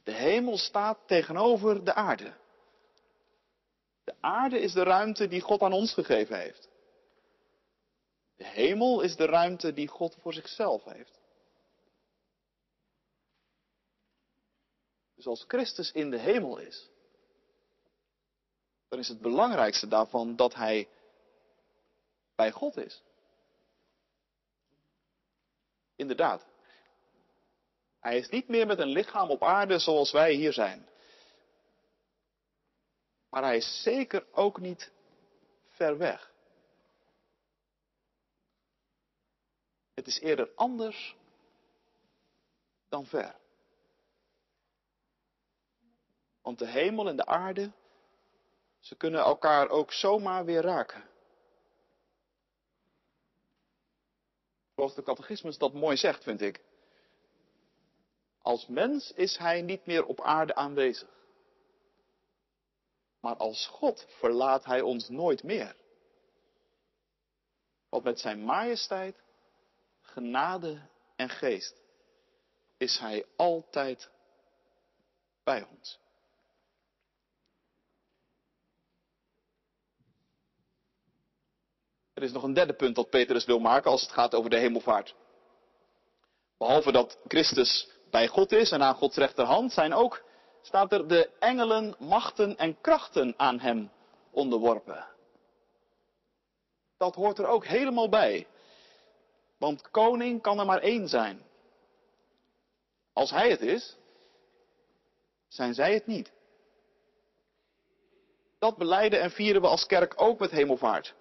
De 0.05 0.13
hemel 0.13 0.59
staat 0.59 0.99
tegenover 1.07 1.85
de 1.85 1.95
aarde. 1.95 2.35
De 4.05 4.15
aarde 4.21 4.61
is 4.61 4.73
de 4.73 4.83
ruimte 4.83 5.29
die 5.29 5.41
God 5.41 5.63
aan 5.63 5.73
ons 5.73 5.93
gegeven 5.93 6.39
heeft. 6.39 6.69
De 8.37 8.47
hemel 8.47 9.01
is 9.01 9.17
de 9.17 9.27
ruimte 9.27 9.73
die 9.73 9.89
God 9.89 10.17
voor 10.21 10.33
zichzelf 10.33 10.85
heeft. 10.85 11.19
Dus 15.15 15.27
als 15.27 15.45
Christus 15.49 15.93
in 15.93 16.11
de 16.11 16.19
hemel 16.19 16.59
is, 16.59 16.89
dan 18.89 18.99
is 18.99 19.09
het 19.09 19.21
belangrijkste 19.21 19.89
daarvan 19.89 20.37
dat 20.37 20.55
Hij 20.55 20.89
bij 22.35 22.51
God 22.51 22.77
is. 22.77 23.03
Inderdaad. 25.97 26.47
Hij 28.01 28.19
is 28.19 28.29
niet 28.29 28.49
meer 28.49 28.67
met 28.67 28.79
een 28.79 28.89
lichaam 28.89 29.31
op 29.31 29.43
aarde 29.43 29.79
zoals 29.79 30.13
wij 30.13 30.33
hier 30.33 30.53
zijn. 30.53 30.89
Maar 33.31 33.43
hij 33.43 33.57
is 33.57 33.83
zeker 33.83 34.27
ook 34.33 34.61
niet 34.61 34.91
ver 35.69 35.99
weg. 35.99 36.33
Het 39.95 40.07
is 40.07 40.21
eerder 40.21 40.51
anders 40.55 41.17
dan 42.89 43.07
ver. 43.07 43.37
Want 46.43 46.59
de 46.59 46.67
hemel 46.67 47.09
en 47.09 47.17
de 47.17 47.27
aarde, 47.27 47.73
ze 48.81 48.97
kunnen 48.97 49.21
elkaar 49.21 49.69
ook 49.69 49.93
zomaar 49.93 50.45
weer 50.45 50.63
raken. 50.63 51.09
Zoals 54.75 54.95
de 54.95 55.03
catechismus 55.03 55.59
dat 55.59 55.73
mooi 55.73 55.97
zegt, 55.97 56.23
vind 56.23 56.41
ik. 56.41 56.61
Als 58.43 58.67
mens 58.67 59.13
is 59.13 59.37
hij 59.37 59.63
niet 59.63 59.87
meer 59.87 60.05
op 60.05 60.21
aarde 60.21 60.55
aanwezig. 60.55 61.09
Maar 63.21 63.37
als 63.37 63.67
God 63.67 64.07
verlaat 64.09 64.65
hij 64.65 64.81
ons 64.81 65.09
nooit 65.09 65.43
meer. 65.43 65.77
Want 67.89 68.05
met 68.05 68.21
zijn 68.21 68.45
majesteit, 68.45 69.17
genade 70.01 70.81
en 71.17 71.29
geest 71.29 71.81
is 72.77 72.99
hij 72.99 73.27
altijd 73.37 74.11
bij 75.45 75.67
ons. 75.77 75.99
Er 82.15 82.23
is 82.23 82.33
nog 82.33 82.43
een 82.43 82.55
derde 82.55 82.75
punt 82.75 82.95
dat 82.95 83.11
Petrus 83.11 83.45
wil 83.45 83.59
maken 83.59 83.91
als 83.91 84.01
het 84.01 84.11
gaat 84.11 84.35
over 84.35 84.51
de 84.51 84.59
hemelvaart. 84.59 85.15
Behalve 86.57 86.93
dat 86.93 87.19
Christus 87.29 87.98
bij 88.11 88.29
God 88.29 88.53
is 88.53 88.71
en 88.71 88.83
aan 88.83 88.95
Gods 88.95 89.17
rechterhand, 89.17 89.73
zijn 89.73 89.95
ook, 89.95 90.23
staat 90.63 90.93
er, 90.93 91.09
de 91.09 91.31
engelen, 91.39 91.95
machten 91.99 92.57
en 92.57 92.81
krachten 92.81 93.35
aan 93.37 93.61
hem 93.61 93.91
onderworpen. 94.31 95.07
Dat 96.97 97.15
hoort 97.15 97.39
er 97.39 97.47
ook 97.47 97.67
helemaal 97.67 98.09
bij. 98.09 98.47
Want 99.59 99.91
koning 99.91 100.43
kan 100.43 100.59
er 100.59 100.67
maar 100.67 100.81
één 100.81 101.09
zijn. 101.09 101.43
Als 103.13 103.31
hij 103.31 103.51
het 103.51 103.61
is, 103.61 103.97
zijn 105.49 105.75
zij 105.75 105.95
het 105.95 106.07
niet. 106.07 106.33
Dat 108.59 108.77
beleiden 108.77 109.21
en 109.21 109.31
vieren 109.31 109.61
we 109.61 109.69
als 109.69 109.87
kerk 109.87 110.15
ook 110.17 110.39
met 110.39 110.51
hemelvaart. 110.51 111.15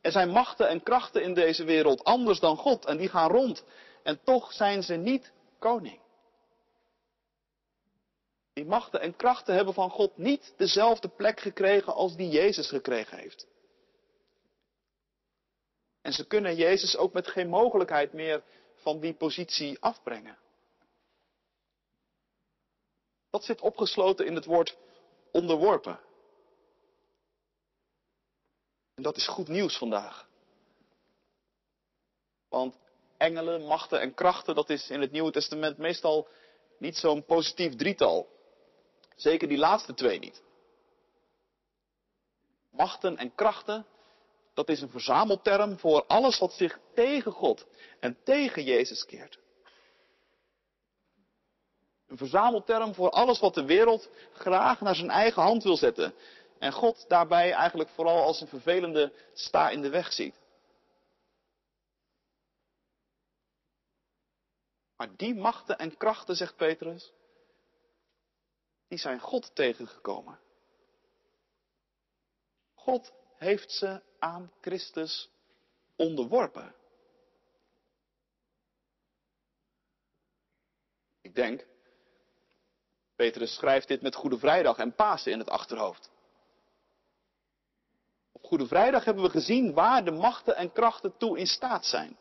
Er 0.00 0.12
zijn 0.12 0.28
machten 0.28 0.68
en 0.68 0.82
krachten 0.82 1.22
in 1.22 1.34
deze 1.34 1.64
wereld 1.64 2.04
anders 2.04 2.40
dan 2.40 2.56
God 2.56 2.84
en 2.84 2.96
die 2.96 3.08
gaan 3.08 3.30
rond. 3.30 3.64
En 4.02 4.20
toch 4.24 4.52
zijn 4.52 4.82
ze 4.82 4.94
niet 4.94 5.32
koning. 5.64 6.00
Die 8.52 8.64
machten 8.64 9.00
en 9.00 9.16
krachten 9.16 9.54
hebben 9.54 9.74
van 9.74 9.90
God 9.90 10.16
niet 10.16 10.54
dezelfde 10.56 11.08
plek 11.08 11.40
gekregen 11.40 11.94
als 11.94 12.16
die 12.16 12.28
Jezus 12.28 12.68
gekregen 12.68 13.18
heeft. 13.18 13.46
En 16.00 16.12
ze 16.12 16.26
kunnen 16.26 16.56
Jezus 16.56 16.96
ook 16.96 17.12
met 17.12 17.26
geen 17.26 17.48
mogelijkheid 17.48 18.12
meer 18.12 18.42
van 18.74 19.00
die 19.00 19.14
positie 19.14 19.80
afbrengen. 19.80 20.38
Dat 23.30 23.44
zit 23.44 23.60
opgesloten 23.60 24.26
in 24.26 24.34
het 24.34 24.44
woord 24.44 24.76
onderworpen. 25.32 26.00
En 28.94 29.02
dat 29.02 29.16
is 29.16 29.28
goed 29.28 29.48
nieuws 29.48 29.78
vandaag. 29.78 30.28
Want 32.48 32.83
engelen, 33.24 33.66
machten 33.66 34.00
en 34.00 34.14
krachten, 34.14 34.54
dat 34.54 34.70
is 34.70 34.90
in 34.90 35.00
het 35.00 35.12
Nieuwe 35.12 35.30
Testament 35.30 35.78
meestal 35.78 36.28
niet 36.78 36.96
zo'n 36.96 37.24
positief 37.24 37.76
drietal. 37.76 38.28
Zeker 39.16 39.48
die 39.48 39.58
laatste 39.58 39.94
twee 39.94 40.18
niet. 40.18 40.42
Machten 42.70 43.16
en 43.16 43.34
krachten, 43.34 43.86
dat 44.54 44.68
is 44.68 44.80
een 44.80 44.90
verzamelterm 44.90 45.78
voor 45.78 46.04
alles 46.06 46.38
wat 46.38 46.52
zich 46.52 46.78
tegen 46.94 47.32
God 47.32 47.66
en 48.00 48.16
tegen 48.24 48.64
Jezus 48.64 49.04
keert. 49.04 49.38
Een 52.08 52.16
verzamelterm 52.16 52.94
voor 52.94 53.10
alles 53.10 53.40
wat 53.40 53.54
de 53.54 53.64
wereld 53.64 54.08
graag 54.32 54.80
naar 54.80 54.94
zijn 54.94 55.10
eigen 55.10 55.42
hand 55.42 55.62
wil 55.62 55.76
zetten. 55.76 56.14
En 56.58 56.72
God 56.72 57.04
daarbij 57.08 57.52
eigenlijk 57.52 57.90
vooral 57.90 58.22
als 58.22 58.40
een 58.40 58.46
vervelende 58.46 59.12
sta 59.32 59.70
in 59.70 59.82
de 59.82 59.88
weg 59.88 60.12
ziet. 60.12 60.34
Maar 65.04 65.16
die 65.16 65.34
machten 65.34 65.78
en 65.78 65.96
krachten, 65.96 66.36
zegt 66.36 66.56
Petrus, 66.56 67.12
die 68.88 68.98
zijn 68.98 69.20
God 69.20 69.54
tegengekomen. 69.54 70.38
God 72.74 73.12
heeft 73.36 73.70
ze 73.70 74.02
aan 74.18 74.52
Christus 74.60 75.30
onderworpen. 75.96 76.74
Ik 81.20 81.34
denk, 81.34 81.66
Petrus 83.16 83.54
schrijft 83.54 83.88
dit 83.88 84.02
met 84.02 84.14
Goede 84.14 84.38
Vrijdag 84.38 84.78
en 84.78 84.94
Pasen 84.94 85.32
in 85.32 85.38
het 85.38 85.50
achterhoofd. 85.50 86.10
Op 88.32 88.44
Goede 88.44 88.66
Vrijdag 88.66 89.04
hebben 89.04 89.24
we 89.24 89.30
gezien 89.30 89.74
waar 89.74 90.04
de 90.04 90.10
machten 90.10 90.56
en 90.56 90.72
krachten 90.72 91.16
toe 91.16 91.38
in 91.38 91.46
staat 91.46 91.84
zijn. 91.84 92.18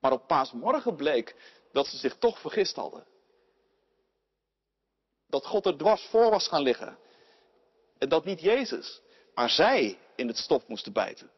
Maar 0.00 0.12
op 0.12 0.26
paasmorgen 0.26 0.96
bleek 0.96 1.56
dat 1.72 1.86
ze 1.86 1.96
zich 1.96 2.16
toch 2.16 2.40
vergist 2.40 2.76
hadden. 2.76 3.06
Dat 5.26 5.46
God 5.46 5.66
er 5.66 5.76
dwars 5.76 6.06
voor 6.06 6.30
was 6.30 6.48
gaan 6.48 6.62
liggen. 6.62 6.98
En 7.98 8.08
dat 8.08 8.24
niet 8.24 8.40
Jezus, 8.40 9.02
maar 9.34 9.50
zij 9.50 9.98
in 10.16 10.26
het 10.26 10.36
stof 10.36 10.66
moesten 10.66 10.92
bijten. 10.92 11.30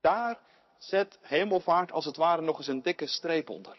Daar 0.00 0.40
zet 0.78 1.18
hemelvaart 1.20 1.92
als 1.92 2.04
het 2.04 2.16
ware 2.16 2.42
nog 2.42 2.58
eens 2.58 2.66
een 2.66 2.82
dikke 2.82 3.06
streep 3.06 3.48
onder. 3.48 3.78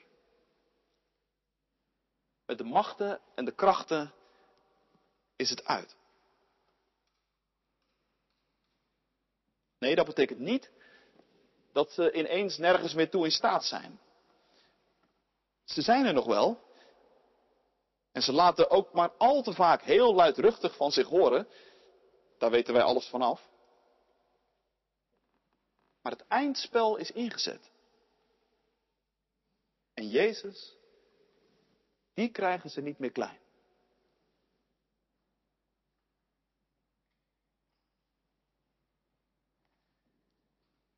Met 2.45 2.57
de 2.57 2.63
machten 2.63 3.21
en 3.35 3.45
de 3.45 3.55
krachten 3.55 4.13
is 5.35 5.49
het 5.49 5.65
uit. 5.65 5.95
Nee, 9.79 9.95
dat 9.95 10.05
betekent 10.05 10.39
niet 10.39 10.71
dat 11.73 11.91
ze 11.91 12.11
ineens 12.11 12.57
nergens 12.57 12.93
meer 12.93 13.09
toe 13.09 13.25
in 13.25 13.31
staat 13.31 13.65
zijn. 13.65 13.99
Ze 15.63 15.81
zijn 15.81 16.05
er 16.05 16.13
nog 16.13 16.25
wel. 16.25 16.61
En 18.11 18.21
ze 18.21 18.31
laten 18.31 18.69
ook 18.69 18.93
maar 18.93 19.11
al 19.17 19.41
te 19.41 19.53
vaak 19.53 19.81
heel 19.81 20.13
luidruchtig 20.13 20.75
van 20.75 20.91
zich 20.91 21.07
horen. 21.07 21.47
Daar 22.37 22.51
weten 22.51 22.73
wij 22.73 22.83
alles 22.83 23.07
vanaf. 23.07 23.49
Maar 26.01 26.11
het 26.11 26.27
eindspel 26.27 26.95
is 26.95 27.11
ingezet. 27.11 27.71
En 29.93 30.09
Jezus, 30.09 30.75
die 32.13 32.29
krijgen 32.29 32.69
ze 32.69 32.81
niet 32.81 32.99
meer 32.99 33.11
klein. 33.11 33.39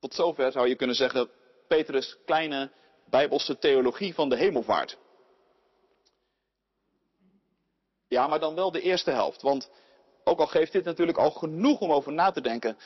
Tot 0.06 0.14
zover 0.14 0.52
zou 0.52 0.68
je 0.68 0.76
kunnen 0.76 0.96
zeggen 0.96 1.30
Petrus' 1.68 2.18
kleine 2.26 2.72
bijbelse 3.10 3.58
theologie 3.58 4.14
van 4.14 4.30
de 4.30 4.36
hemelvaart. 4.36 4.98
Ja, 8.08 8.28
maar 8.28 8.40
dan 8.40 8.56
wel 8.56 8.72
de 8.72 8.82
eerste 8.82 9.12
helft. 9.12 9.42
Want 9.42 9.72
ook 10.24 10.40
al 10.40 10.48
geeft 10.48 10.72
dit 10.72 10.84
natuurlijk 10.84 11.18
al 11.18 11.32
genoeg 11.32 11.80
om 11.80 11.92
over 11.92 12.14
na 12.14 12.32
te 12.32 12.42
denken. 12.42 12.78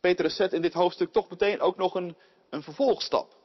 Petrus 0.00 0.36
zet 0.36 0.52
in 0.52 0.62
dit 0.62 0.72
hoofdstuk 0.72 1.12
toch 1.12 1.30
meteen 1.30 1.60
ook 1.60 1.76
nog 1.76 1.94
een, 1.94 2.16
een 2.50 2.62
vervolgstap. 2.62 3.36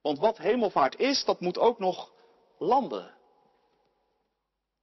Want 0.00 0.18
wat 0.18 0.38
hemelvaart 0.38 0.98
is, 0.98 1.24
dat 1.24 1.40
moet 1.40 1.58
ook 1.58 1.78
nog 1.78 2.12
landen. 2.58 3.14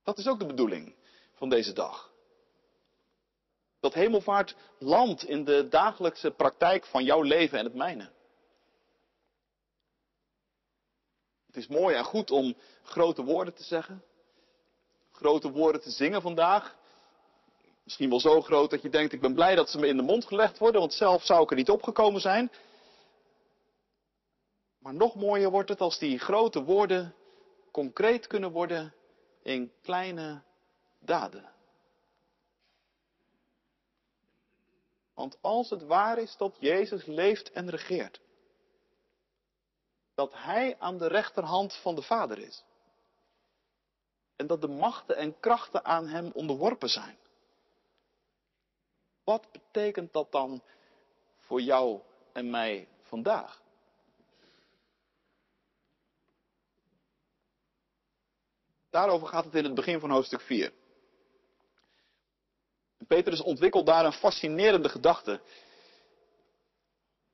Dat 0.04 0.18
is 0.18 0.28
ook 0.28 0.40
de 0.40 0.46
bedoeling 0.46 0.96
van 1.34 1.50
deze 1.50 1.74
dag. 1.74 2.13
Dat 3.84 3.94
hemelvaart 3.94 4.56
landt 4.80 5.24
in 5.24 5.44
de 5.44 5.68
dagelijkse 5.70 6.32
praktijk 6.32 6.86
van 6.86 7.04
jouw 7.04 7.22
leven 7.22 7.60
en 7.60 7.66
het 7.66 7.74
mijne. 7.74 8.10
Het 11.46 11.56
is 11.56 11.68
mooi 11.68 11.96
en 11.96 12.04
goed 12.04 12.32
om 12.32 12.56
grote 12.84 13.24
woorden 13.24 13.54
te 13.54 13.64
zeggen. 13.64 14.04
Grote 15.12 15.52
woorden 15.52 15.82
te 15.82 15.92
zingen 15.92 16.22
vandaag. 16.22 16.76
Misschien 17.84 18.10
wel 18.10 18.20
zo 18.20 18.42
groot 18.42 18.70
dat 18.70 18.82
je 18.82 18.90
denkt, 18.90 19.14
ik 19.14 19.22
ben 19.22 19.34
blij 19.34 19.56
dat 19.56 19.70
ze 19.70 19.80
me 19.80 19.88
in 19.88 19.98
de 19.98 20.04
mond 20.04 20.26
gelegd 20.26 20.58
worden, 20.58 20.80
want 20.80 20.94
zelf 20.94 21.24
zou 21.24 21.44
ik 21.44 21.50
er 21.50 21.56
niet 21.56 21.70
opgekomen 21.70 22.22
zijn. 22.22 22.52
Maar 24.80 24.94
nog 24.94 25.16
mooier 25.16 25.50
wordt 25.50 25.70
het 25.70 25.82
als 25.82 26.00
die 26.00 26.20
grote 26.20 26.64
woorden 26.64 27.16
concreet 27.72 28.28
kunnen 28.28 28.52
worden 28.52 28.94
in 29.42 29.72
kleine 29.82 30.42
daden. 31.00 31.52
Want 35.14 35.38
als 35.42 35.70
het 35.70 35.84
waar 35.84 36.18
is 36.18 36.38
dat 36.38 36.58
Jezus 36.60 37.06
leeft 37.06 37.52
en 37.52 37.70
regeert, 37.70 38.22
dat 40.16 40.34
Hij 40.34 40.80
aan 40.80 40.98
de 40.98 41.08
rechterhand 41.08 41.76
van 41.76 41.96
de 41.96 42.02
Vader 42.02 42.40
is, 42.40 42.64
en 44.36 44.48
dat 44.48 44.62
de 44.62 44.68
machten 44.68 45.16
en 45.16 45.40
krachten 45.40 45.86
aan 45.86 46.08
Hem 46.08 46.32
onderworpen 46.34 46.90
zijn, 46.90 47.18
wat 49.24 49.52
betekent 49.52 50.14
dat 50.14 50.32
dan 50.32 50.64
voor 51.38 51.62
jou 51.62 52.02
en 52.34 52.50
mij 52.50 52.88
vandaag? 53.02 53.62
Daarover 58.90 59.28
gaat 59.28 59.46
het 59.46 59.56
in 59.56 59.64
het 59.64 59.74
begin 59.74 60.00
van 60.00 60.10
hoofdstuk 60.10 60.42
4. 60.42 60.74
Petrus 63.08 63.42
ontwikkelt 63.42 63.86
daar 63.86 64.06
een 64.06 64.14
fascinerende 64.14 64.90
gedachte. 64.90 65.42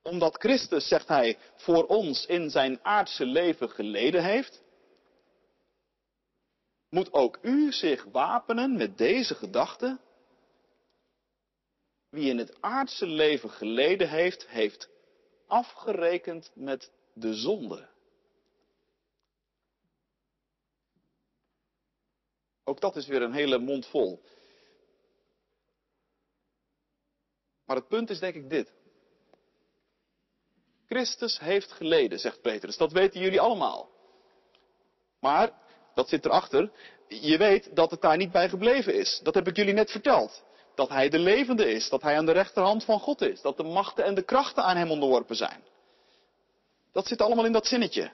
Omdat 0.02 0.36
Christus, 0.38 0.88
zegt 0.88 1.08
hij, 1.08 1.38
voor 1.56 1.86
ons 1.86 2.26
in 2.26 2.50
zijn 2.50 2.84
aardse 2.84 3.24
leven 3.24 3.70
geleden 3.70 4.24
heeft, 4.24 4.62
moet 6.88 7.12
ook 7.12 7.38
u 7.42 7.72
zich 7.72 8.04
wapenen 8.04 8.76
met 8.76 8.98
deze 8.98 9.34
gedachte. 9.34 9.98
Wie 12.08 12.30
in 12.30 12.38
het 12.38 12.62
aardse 12.62 13.06
leven 13.06 13.50
geleden 13.50 14.08
heeft, 14.08 14.48
heeft 14.48 14.88
afgerekend 15.46 16.50
met 16.54 16.90
de 17.12 17.34
zonde. 17.34 17.88
Ook 22.64 22.80
dat 22.80 22.96
is 22.96 23.06
weer 23.06 23.22
een 23.22 23.32
hele 23.32 23.58
mond 23.58 23.86
vol. 23.86 24.22
Maar 27.70 27.78
het 27.78 27.88
punt 27.88 28.10
is 28.10 28.18
denk 28.18 28.34
ik 28.34 28.50
dit. 28.50 28.72
Christus 30.86 31.38
heeft 31.38 31.72
geleden, 31.72 32.18
zegt 32.18 32.40
Petrus. 32.40 32.76
Dat 32.76 32.92
weten 32.92 33.20
jullie 33.20 33.40
allemaal. 33.40 33.90
Maar, 35.20 35.52
dat 35.94 36.08
zit 36.08 36.24
erachter, 36.24 36.72
je 37.08 37.38
weet 37.38 37.76
dat 37.76 37.90
het 37.90 38.00
daar 38.00 38.16
niet 38.16 38.32
bij 38.32 38.48
gebleven 38.48 38.94
is. 38.94 39.20
Dat 39.22 39.34
heb 39.34 39.48
ik 39.48 39.56
jullie 39.56 39.72
net 39.72 39.90
verteld. 39.90 40.44
Dat 40.74 40.88
hij 40.88 41.08
de 41.08 41.18
levende 41.18 41.72
is, 41.72 41.88
dat 41.88 42.02
hij 42.02 42.16
aan 42.16 42.26
de 42.26 42.32
rechterhand 42.32 42.84
van 42.84 43.00
God 43.00 43.20
is, 43.20 43.40
dat 43.40 43.56
de 43.56 43.62
machten 43.62 44.04
en 44.04 44.14
de 44.14 44.24
krachten 44.24 44.64
aan 44.64 44.76
hem 44.76 44.90
onderworpen 44.90 45.36
zijn. 45.36 45.62
Dat 46.92 47.06
zit 47.06 47.20
allemaal 47.20 47.44
in 47.44 47.52
dat 47.52 47.66
zinnetje. 47.66 48.12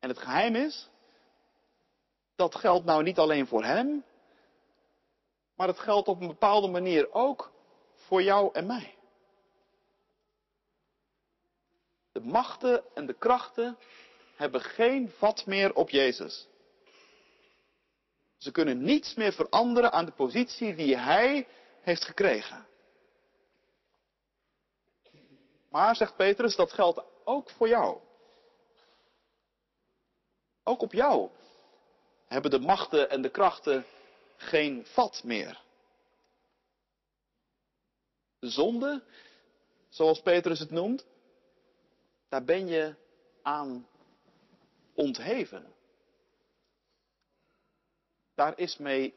En 0.00 0.08
het 0.08 0.18
geheim 0.18 0.56
is, 0.56 0.88
dat 2.36 2.54
geldt 2.54 2.84
nou 2.84 3.02
niet 3.02 3.18
alleen 3.18 3.46
voor 3.46 3.64
hem, 3.64 4.04
maar 5.56 5.68
het 5.68 5.78
geldt 5.78 6.08
op 6.08 6.20
een 6.20 6.28
bepaalde 6.28 6.68
manier 6.68 7.12
ook 7.12 7.52
voor 7.94 8.22
jou 8.22 8.50
en 8.52 8.66
mij. 8.66 8.94
De 12.12 12.20
machten 12.20 12.84
en 12.94 13.06
de 13.06 13.14
krachten 13.14 13.78
hebben 14.36 14.60
geen 14.60 15.10
vat 15.10 15.46
meer 15.46 15.74
op 15.74 15.90
Jezus. 15.90 16.48
Ze 18.36 18.50
kunnen 18.50 18.82
niets 18.82 19.14
meer 19.14 19.32
veranderen 19.32 19.92
aan 19.92 20.04
de 20.04 20.12
positie 20.12 20.74
die 20.74 20.96
Hij 20.96 21.46
heeft 21.80 22.04
gekregen. 22.04 22.66
Maar, 25.70 25.96
zegt 25.96 26.16
Petrus, 26.16 26.56
dat 26.56 26.72
geldt 26.72 27.02
ook 27.24 27.50
voor 27.50 27.68
jou. 27.68 27.98
Ook 30.62 30.82
op 30.82 30.92
jou 30.92 31.30
hebben 32.26 32.50
de 32.50 32.58
machten 32.58 33.10
en 33.10 33.22
de 33.22 33.30
krachten 33.30 33.84
geen 34.44 34.86
vat 34.86 35.24
meer. 35.24 35.62
De 38.38 38.48
zonde, 38.48 39.04
zoals 39.88 40.22
Petrus 40.22 40.58
het 40.58 40.70
noemt, 40.70 41.06
daar 42.28 42.44
ben 42.44 42.66
je 42.66 42.94
aan 43.42 43.88
ontheven. 44.94 45.74
Daar 48.34 48.58
is 48.58 48.76
mee 48.76 49.14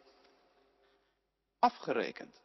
afgerekend. 1.59 2.41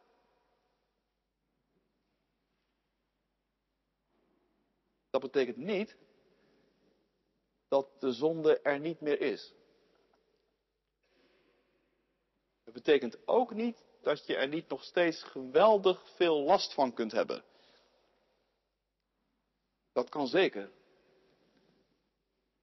Dat 5.09 5.21
betekent 5.21 5.57
niet 5.57 5.97
dat 7.67 7.87
de 7.99 8.11
zonde 8.11 8.59
er 8.59 8.79
niet 8.79 9.01
meer 9.01 9.21
is. 9.21 9.53
Betekent 12.73 13.27
ook 13.27 13.53
niet 13.53 13.83
dat 14.01 14.25
je 14.25 14.35
er 14.35 14.47
niet 14.47 14.69
nog 14.69 14.83
steeds 14.83 15.23
geweldig 15.23 16.01
veel 16.15 16.41
last 16.41 16.73
van 16.73 16.93
kunt 16.93 17.11
hebben. 17.11 17.43
Dat 19.93 20.09
kan 20.09 20.27
zeker. 20.27 20.71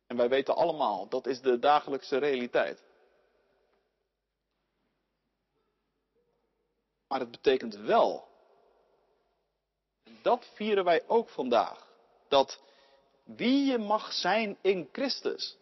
En 0.07 0.17
wij 0.17 0.29
weten 0.29 0.57
allemaal, 0.57 1.09
dat 1.09 1.27
is 1.27 1.41
de 1.41 1.59
dagelijkse 1.59 2.19
realiteit. 2.19 2.83
Maar 7.09 7.21
het 7.21 7.31
betekent 7.31 7.75
wel, 7.75 8.29
en 10.03 10.19
dat 10.23 10.51
vieren 10.55 10.85
wij 10.85 11.05
ook 11.07 11.29
vandaag, 11.29 11.89
dat 12.29 12.61
wie 13.25 13.65
je 13.67 13.79
mag 13.79 14.13
zijn 14.13 14.59
in 14.61 14.89
Christus, 14.93 15.57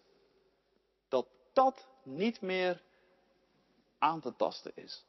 dat 1.09 1.27
dat 1.53 1.87
niet 2.03 2.41
meer 2.41 2.83
aan 3.99 4.21
te 4.21 4.37
tasten 4.37 4.73
is. 4.75 5.05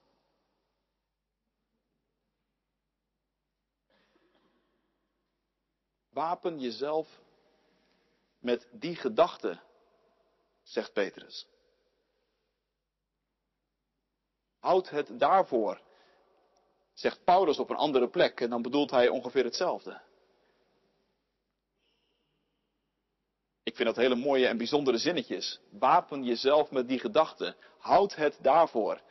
Wapen 6.09 6.59
jezelf 6.59 7.19
met 8.39 8.67
die 8.71 8.95
gedachte, 8.95 9.59
zegt 10.61 10.93
Petrus. 10.93 11.47
Houd 14.59 14.89
het 14.89 15.19
daarvoor, 15.19 15.81
zegt 16.93 17.23
Paulus 17.23 17.59
op 17.59 17.69
een 17.69 17.75
andere 17.75 18.09
plek, 18.09 18.41
en 18.41 18.49
dan 18.49 18.61
bedoelt 18.61 18.91
hij 18.91 19.09
ongeveer 19.09 19.43
hetzelfde. 19.43 20.01
Ik 23.69 23.75
vind 23.75 23.87
dat 23.87 23.97
hele 23.97 24.15
mooie 24.15 24.47
en 24.47 24.57
bijzondere 24.57 24.97
zinnetjes. 24.97 25.59
Wapen 25.69 26.23
jezelf 26.23 26.71
met 26.71 26.87
die 26.87 26.99
gedachte. 26.99 27.55
Houd 27.77 28.15
het 28.15 28.37
daarvoor. 28.41 29.01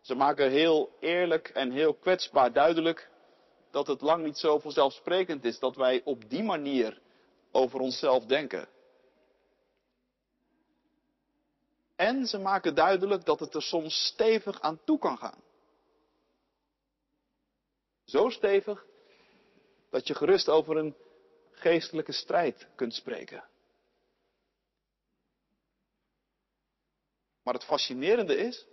Ze 0.00 0.14
maken 0.14 0.50
heel 0.50 0.96
eerlijk 1.00 1.48
en 1.48 1.70
heel 1.70 1.94
kwetsbaar 1.94 2.52
duidelijk 2.52 3.10
dat 3.70 3.86
het 3.86 4.00
lang 4.00 4.24
niet 4.24 4.38
zo 4.38 4.58
vanzelfsprekend 4.58 5.44
is 5.44 5.58
dat 5.58 5.76
wij 5.76 6.00
op 6.04 6.30
die 6.30 6.42
manier 6.42 7.00
over 7.50 7.80
onszelf 7.80 8.24
denken. 8.24 8.68
En 11.96 12.26
ze 12.26 12.38
maken 12.38 12.74
duidelijk 12.74 13.24
dat 13.24 13.40
het 13.40 13.54
er 13.54 13.62
soms 13.62 14.06
stevig 14.06 14.60
aan 14.60 14.80
toe 14.84 14.98
kan 14.98 15.18
gaan. 15.18 15.42
Zo 18.04 18.28
stevig 18.28 18.86
dat 19.90 20.06
je 20.06 20.14
gerust 20.14 20.48
over 20.48 20.76
een 20.76 20.94
geestelijke 21.50 22.12
strijd 22.12 22.66
kunt 22.74 22.94
spreken. 22.94 23.50
Maar 27.42 27.54
het 27.54 27.64
fascinerende 27.64 28.36
is, 28.36 28.66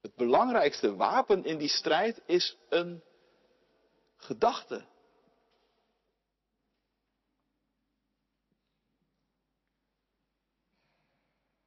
het 0.00 0.14
belangrijkste 0.14 0.94
wapen 0.94 1.44
in 1.44 1.58
die 1.58 1.68
strijd 1.68 2.22
is 2.26 2.56
een 2.68 3.02
gedachte. 4.16 4.84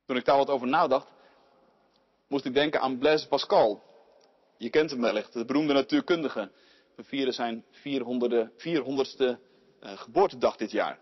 Toen 0.06 0.18
ik 0.18 0.26
daar 0.26 0.38
wat 0.38 0.50
over 0.50 0.68
nadacht, 0.68 1.12
moest 2.28 2.46
ik 2.46 2.54
denken 2.54 2.82
aan 2.82 2.98
Blaise 2.98 3.28
Pascal. 3.28 3.84
Je 4.58 4.70
kent 4.70 4.90
hem 4.90 5.02
wellicht, 5.02 5.34
de 5.34 5.46
beroemde 5.46 5.74
natuurkundige. 5.74 6.52
We 6.96 7.04
vieren 7.04 7.34
zijn 7.34 7.66
400, 7.70 8.52
400ste 8.52 9.40
uh, 9.84 9.98
geboortedag 9.98 10.56
dit 10.56 10.72
jaar. 10.72 11.00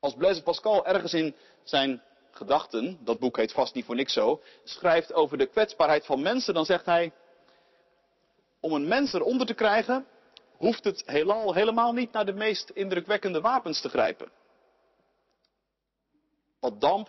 Als 0.00 0.14
Blaise 0.14 0.42
Pascal 0.42 0.86
ergens 0.86 1.14
in 1.14 1.34
zijn 1.62 2.02
gedachten, 2.30 2.98
dat 3.04 3.18
boek 3.18 3.36
heet 3.36 3.52
vast 3.52 3.74
niet 3.74 3.84
voor 3.84 3.94
niks 3.94 4.12
zo, 4.12 4.42
schrijft 4.64 5.12
over 5.12 5.38
de 5.38 5.46
kwetsbaarheid 5.46 6.06
van 6.06 6.22
mensen, 6.22 6.54
dan 6.54 6.64
zegt 6.64 6.86
hij, 6.86 7.12
om 8.60 8.72
een 8.72 8.88
mens 8.88 9.12
eronder 9.12 9.46
te 9.46 9.54
krijgen, 9.54 10.06
hoeft 10.56 10.84
het 10.84 11.02
heelal 11.06 11.54
helemaal 11.54 11.92
niet 11.92 12.12
naar 12.12 12.26
de 12.26 12.32
meest 12.32 12.70
indrukwekkende 12.70 13.40
wapens 13.40 13.80
te 13.80 13.88
grijpen. 13.88 14.30
Wat 16.60 16.80
damp, 16.80 17.08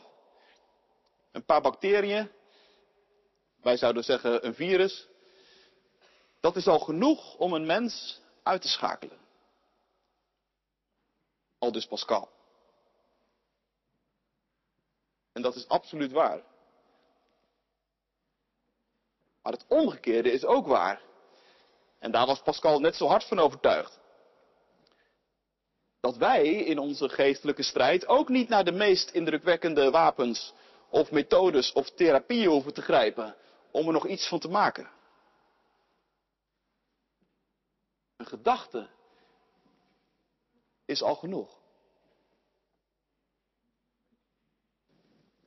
een 1.31 1.45
paar 1.45 1.61
bacteriën, 1.61 2.31
wij 3.61 3.77
zouden 3.77 4.03
zeggen 4.03 4.45
een 4.45 4.55
virus, 4.55 5.07
dat 6.39 6.55
is 6.55 6.67
al 6.67 6.79
genoeg 6.79 7.35
om 7.35 7.53
een 7.53 7.65
mens 7.65 8.21
uit 8.43 8.61
te 8.61 8.67
schakelen. 8.67 9.17
Al 11.59 11.71
dus 11.71 11.85
Pascal. 11.85 12.29
En 15.33 15.41
dat 15.41 15.55
is 15.55 15.67
absoluut 15.67 16.11
waar. 16.11 16.43
Maar 19.41 19.53
het 19.53 19.65
omgekeerde 19.67 20.31
is 20.31 20.45
ook 20.45 20.67
waar. 20.67 21.01
En 21.99 22.11
daar 22.11 22.25
was 22.25 22.41
Pascal 22.41 22.79
net 22.79 22.95
zo 22.95 23.07
hard 23.07 23.23
van 23.23 23.39
overtuigd. 23.39 23.99
Dat 25.99 26.17
wij 26.17 26.47
in 26.47 26.79
onze 26.79 27.09
geestelijke 27.09 27.63
strijd 27.63 28.07
ook 28.07 28.29
niet 28.29 28.49
naar 28.49 28.63
de 28.63 28.71
meest 28.71 29.09
indrukwekkende 29.09 29.91
wapens 29.91 30.53
of 30.89 31.11
methodes 31.11 31.71
of 31.71 31.89
therapieën 31.89 32.49
hoeven 32.49 32.73
te 32.73 32.81
grijpen 32.81 33.35
om 33.71 33.87
er 33.87 33.93
nog 33.93 34.07
iets 34.07 34.27
van 34.27 34.39
te 34.39 34.47
maken. 34.47 34.89
Een 38.17 38.25
gedachte 38.25 38.89
is 40.85 41.01
al 41.01 41.15
genoeg. 41.15 41.60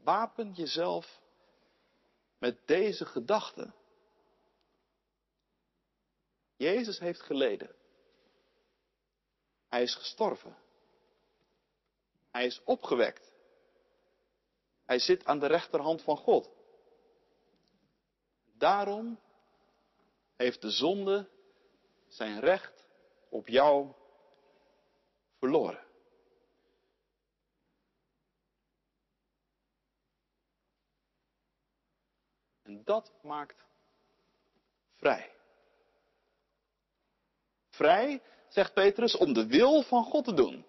Wapen 0.05 0.53
jezelf 0.53 1.21
met 2.39 2.67
deze 2.67 3.05
gedachte. 3.05 3.73
Jezus 6.57 6.99
heeft 6.99 7.21
geleden. 7.23 7.75
Hij 9.69 9.83
is 9.83 9.95
gestorven. 9.95 10.57
Hij 12.31 12.47
is 12.47 12.63
opgewekt. 12.65 13.33
Hij 14.85 14.99
zit 14.99 15.25
aan 15.25 15.39
de 15.39 15.47
rechterhand 15.47 16.03
van 16.03 16.17
God. 16.17 16.51
Daarom 18.57 19.21
heeft 20.37 20.63
de 20.63 20.71
zonde 20.71 21.29
zijn 22.09 22.41
recht 22.41 22.87
op 23.29 23.49
jou 23.49 23.93
verloren. 25.39 25.84
En 32.75 32.83
dat 32.85 33.13
maakt 33.23 33.65
vrij. 34.97 35.31
Vrij, 37.71 38.23
zegt 38.49 38.75
Petrus, 38.75 39.17
om 39.17 39.33
de 39.33 39.47
wil 39.47 39.83
van 39.83 40.05
God 40.05 40.25
te 40.25 40.35
doen. 40.35 40.67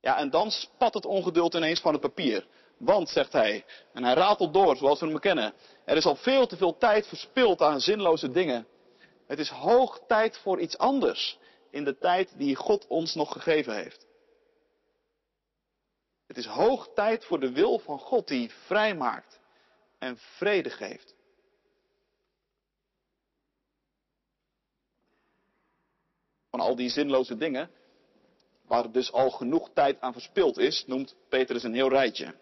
Ja, 0.00 0.16
en 0.16 0.30
dan 0.30 0.50
spat 0.50 0.94
het 0.94 1.04
ongeduld 1.04 1.54
ineens 1.54 1.80
van 1.80 1.92
het 1.92 2.00
papier. 2.00 2.46
Want, 2.76 3.08
zegt 3.08 3.32
hij, 3.32 3.64
en 3.92 4.04
hij 4.04 4.14
ratelt 4.14 4.52
door 4.52 4.76
zoals 4.76 5.00
we 5.00 5.06
hem 5.06 5.18
kennen, 5.18 5.54
er 5.84 5.96
is 5.96 6.06
al 6.06 6.16
veel 6.16 6.46
te 6.46 6.56
veel 6.56 6.76
tijd 6.76 7.06
verspild 7.06 7.60
aan 7.60 7.80
zinloze 7.80 8.30
dingen. 8.30 8.66
Het 9.26 9.38
is 9.38 9.48
hoog 9.48 10.00
tijd 10.06 10.38
voor 10.38 10.60
iets 10.60 10.78
anders 10.78 11.38
in 11.70 11.84
de 11.84 11.98
tijd 11.98 12.38
die 12.38 12.56
God 12.56 12.86
ons 12.86 13.14
nog 13.14 13.32
gegeven 13.32 13.74
heeft. 13.74 14.06
Het 16.26 16.36
is 16.36 16.46
hoog 16.46 16.88
tijd 16.94 17.24
voor 17.24 17.40
de 17.40 17.52
wil 17.52 17.78
van 17.78 17.98
God 17.98 18.28
die 18.28 18.50
vrij 18.50 18.94
maakt 18.94 19.37
en 19.98 20.18
vrede 20.18 20.70
geeft. 20.70 21.14
Van 26.50 26.60
al 26.60 26.76
die 26.76 26.90
zinloze 26.90 27.36
dingen, 27.36 27.70
waar 28.62 28.92
dus 28.92 29.12
al 29.12 29.30
genoeg 29.30 29.70
tijd 29.72 30.00
aan 30.00 30.12
verspild 30.12 30.58
is, 30.58 30.84
noemt 30.86 31.16
Petrus 31.28 31.62
een 31.62 31.74
heel 31.74 31.88
rijtje. 31.88 32.34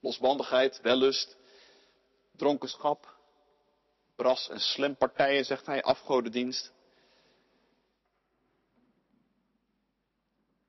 Losbandigheid, 0.00 0.80
wellust, 0.80 1.36
dronkenschap, 2.36 3.18
bras 4.16 4.48
en 4.48 4.60
slempartijen, 4.60 5.44
zegt 5.44 5.66
hij, 5.66 5.82
afgodendienst. 5.82 6.72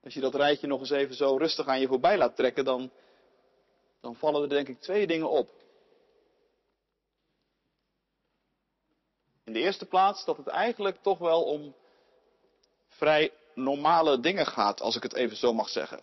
Als 0.03 0.13
je 0.13 0.19
dat 0.19 0.35
rijtje 0.35 0.67
nog 0.67 0.79
eens 0.79 0.89
even 0.89 1.15
zo 1.15 1.37
rustig 1.37 1.67
aan 1.67 1.79
je 1.79 1.87
voorbij 1.87 2.17
laat 2.17 2.35
trekken, 2.35 2.65
dan 2.65 2.91
dan 4.01 4.15
vallen 4.15 4.41
er 4.41 4.49
denk 4.49 4.67
ik 4.67 4.79
twee 4.79 5.07
dingen 5.07 5.29
op. 5.29 5.49
In 9.43 9.53
de 9.53 9.59
eerste 9.59 9.85
plaats 9.85 10.25
dat 10.25 10.37
het 10.37 10.47
eigenlijk 10.47 10.97
toch 11.01 11.17
wel 11.17 11.43
om 11.43 11.75
vrij 12.87 13.31
normale 13.55 14.19
dingen 14.19 14.45
gaat, 14.45 14.81
als 14.81 14.95
ik 14.95 15.03
het 15.03 15.13
even 15.13 15.37
zo 15.37 15.53
mag 15.53 15.69
zeggen. 15.69 15.99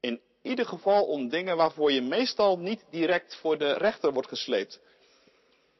In 0.00 0.20
ieder 0.42 0.66
geval 0.66 1.06
om 1.06 1.28
dingen 1.28 1.56
waarvoor 1.56 1.92
je 1.92 2.00
meestal 2.00 2.58
niet 2.58 2.84
direct 2.90 3.36
voor 3.36 3.58
de 3.58 3.72
rechter 3.72 4.12
wordt 4.12 4.28
gesleept. 4.28 4.80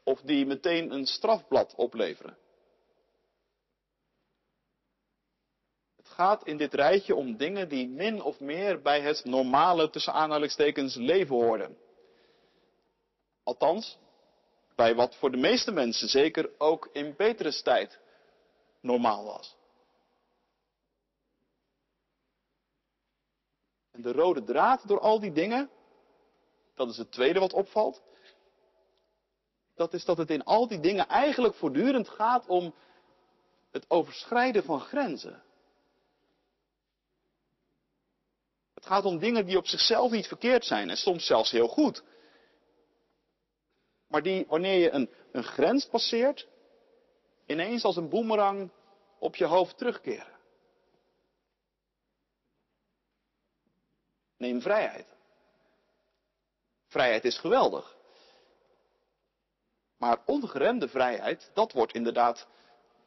Of 0.04 0.20
die 0.20 0.46
meteen 0.46 0.92
een 0.92 1.06
strafblad 1.06 1.74
opleveren. 1.74 2.36
Gaat 6.20 6.46
in 6.46 6.56
dit 6.56 6.74
rijtje 6.74 7.14
om 7.14 7.37
dingen 7.37 7.68
die 7.68 7.88
min 7.88 8.22
of 8.22 8.40
meer 8.40 8.83
bij 8.83 9.00
het 9.00 9.24
normale 9.24 9.90
tussen 9.90 10.12
aanhalingstekens 10.12 10.94
leven 10.94 11.35
hoorden. 11.35 11.76
Althans, 13.42 13.98
bij 14.74 14.94
wat 14.94 15.14
voor 15.14 15.30
de 15.30 15.37
meeste 15.37 15.70
mensen 15.70 16.09
zeker 16.09 16.50
ook 16.59 16.88
in 16.92 17.16
Petrus 17.16 17.62
tijd 17.62 17.98
normaal 18.80 19.24
was. 19.24 19.56
En 23.90 24.02
de 24.02 24.12
rode 24.12 24.44
draad 24.44 24.88
door 24.88 25.00
al 25.00 25.20
die 25.20 25.33
dingen, 25.33 25.70
dat 26.74 26.88
is 26.88 26.96
het 26.96 27.12
tweede 27.12 27.38
wat 27.38 27.52
opvalt, 27.52 28.02
dat 29.74 29.92
is 29.92 30.04
dat 30.04 30.18
het 30.18 30.30
in 30.30 30.44
al 30.44 30.68
die 30.68 30.80
dingen 30.80 31.09
eigenlijk 31.09 31.54
voortdurend 31.54 32.09
gaat 32.09 32.46
om 32.46 32.74
het 33.70 33.85
overschrijden 33.88 34.64
van 34.64 34.80
grenzen. 34.80 35.42
Het 38.80 38.88
gaat 38.88 39.04
om 39.04 39.18
dingen 39.18 39.46
die 39.46 39.56
op 39.56 39.66
zichzelf 39.66 40.10
niet 40.10 40.26
verkeerd 40.26 40.64
zijn 40.64 40.90
en 40.90 40.96
soms 40.96 41.26
zelfs 41.26 41.50
heel 41.50 41.68
goed. 41.68 42.02
maar 44.06 44.22
die 44.22 44.46
wanneer 44.48 44.78
je 44.78 44.90
een, 44.90 45.10
een 45.32 45.44
grens 45.44 45.86
passeert, 45.86 46.48
ineens 47.46 47.84
als 47.84 47.96
een 47.96 48.08
boemerang 48.08 48.70
op 49.18 49.36
je 49.36 49.44
hoofd 49.44 49.78
terugkeren. 49.78 50.38
Neem 54.36 54.60
vrijheid. 54.60 55.14
Vrijheid 56.86 57.24
is 57.24 57.38
geweldig. 57.38 57.96
Maar 59.96 60.22
ongeremde 60.26 60.88
vrijheid, 60.88 61.50
dat 61.54 61.72
wordt 61.72 61.92
inderdaad 61.92 62.46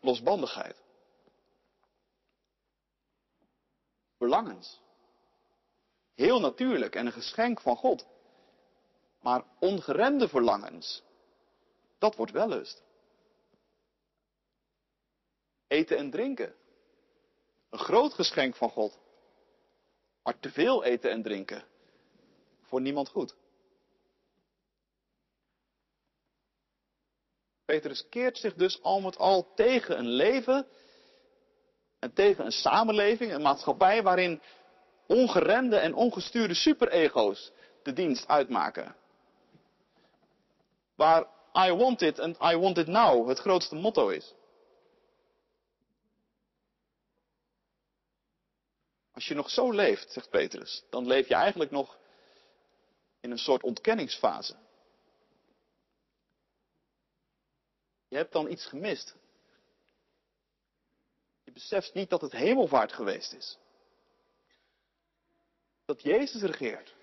losbandigheid. 0.01 0.81
Verlangens. 4.17 4.81
Heel 6.15 6.39
natuurlijk 6.39 6.95
en 6.95 7.06
een 7.06 7.12
geschenk 7.12 7.62
van 7.62 7.76
God. 7.76 8.06
Maar 9.21 9.43
ongeremde 9.60 10.28
verlangens, 10.28 11.04
dat 11.97 12.15
wordt 12.15 12.32
wellust. 12.32 12.84
Eten 15.67 15.97
en 15.97 16.12
drinken. 16.12 16.56
Een 17.69 17.80
groot 17.80 18.13
geschenk 18.13 18.56
van 18.56 18.69
God. 18.69 18.99
Maar 20.23 20.39
te 20.39 20.52
veel 20.52 20.84
eten 20.84 21.12
en 21.12 21.23
drinken. 21.23 21.63
Voor 22.62 22.82
niemand 22.82 23.10
goed. 23.10 23.36
Petrus 27.65 28.10
keert 28.10 28.38
zich 28.38 28.54
dus 28.54 28.82
al 28.82 29.02
met 29.02 29.17
al 29.17 29.54
tegen 29.54 29.97
een 29.97 30.08
leven 30.08 30.67
en 31.99 32.13
tegen 32.13 32.45
een 32.45 32.52
samenleving, 32.52 33.34
een 33.34 33.41
maatschappij 33.41 34.04
waarin 34.04 34.41
ongeremde 35.07 35.77
en 35.77 35.93
ongestuurde 35.93 36.53
superego's 36.53 37.51
de 37.83 37.93
dienst 37.93 38.27
uitmaken. 38.27 38.95
Waar 40.95 41.27
I 41.67 41.71
want 41.71 42.01
it 42.01 42.19
and 42.19 42.37
I 42.41 42.57
want 42.57 42.77
it 42.77 42.87
now 42.87 43.27
het 43.27 43.39
grootste 43.39 43.75
motto 43.75 44.09
is. 44.09 44.33
Als 49.13 49.27
je 49.27 49.33
nog 49.33 49.49
zo 49.49 49.71
leeft, 49.71 50.11
zegt 50.11 50.29
Petrus, 50.29 50.83
dan 50.89 51.07
leef 51.07 51.27
je 51.27 51.35
eigenlijk 51.35 51.71
nog 51.71 51.97
in 53.19 53.31
een 53.31 53.37
soort 53.37 53.63
ontkenningsfase. 53.63 54.55
Je 58.07 58.15
hebt 58.15 58.31
dan 58.31 58.51
iets 58.51 58.65
gemist. 58.65 59.15
Je 61.43 61.51
beseft 61.51 61.93
niet 61.93 62.09
dat 62.09 62.21
het 62.21 62.31
hemelvaart 62.31 62.93
geweest 62.93 63.33
is. 63.33 63.57
Dat 65.93 66.01
Jezus 66.01 66.41
regeert. 66.41 66.95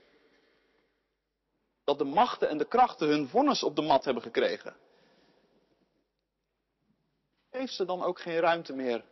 Dat 1.84 1.98
de 1.98 2.04
machten 2.04 2.48
en 2.48 2.58
de 2.58 2.68
krachten 2.68 3.08
hun 3.08 3.28
vonnis 3.28 3.62
op 3.62 3.76
de 3.76 3.82
mat 3.82 4.04
hebben 4.04 4.22
gekregen. 4.22 4.76
Heeft 7.50 7.72
ze 7.72 7.84
dan 7.84 8.02
ook 8.02 8.20
geen 8.20 8.38
ruimte 8.40 8.72
meer? 8.72 9.04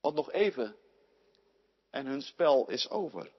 Want 0.00 0.14
nog 0.14 0.32
even 0.32 0.76
en 1.90 2.06
hun 2.06 2.22
spel 2.22 2.70
is 2.70 2.90
over. 2.90 3.30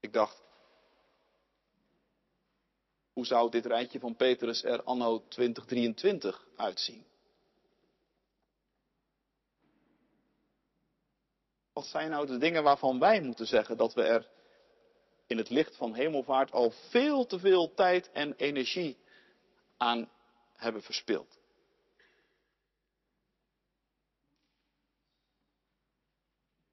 Ik 0.00 0.12
dacht, 0.12 0.42
hoe 3.12 3.26
zou 3.26 3.50
dit 3.50 3.66
rijtje 3.66 4.00
van 4.00 4.16
Petrus 4.16 4.64
er 4.64 4.82
anno 4.82 5.24
2023 5.28 6.46
uitzien? 6.56 7.12
Wat 11.74 11.86
zijn 11.86 12.10
nou 12.10 12.26
de 12.26 12.38
dingen 12.38 12.62
waarvan 12.62 12.98
wij 12.98 13.20
moeten 13.20 13.46
zeggen 13.46 13.76
dat 13.76 13.94
we 13.94 14.02
er 14.02 14.28
in 15.26 15.38
het 15.38 15.50
licht 15.50 15.76
van 15.76 15.94
hemelvaart 15.94 16.52
al 16.52 16.70
veel 16.70 17.26
te 17.26 17.38
veel 17.38 17.74
tijd 17.74 18.10
en 18.10 18.34
energie 18.36 18.96
aan 19.76 20.10
hebben 20.52 20.82
verspild? 20.82 21.38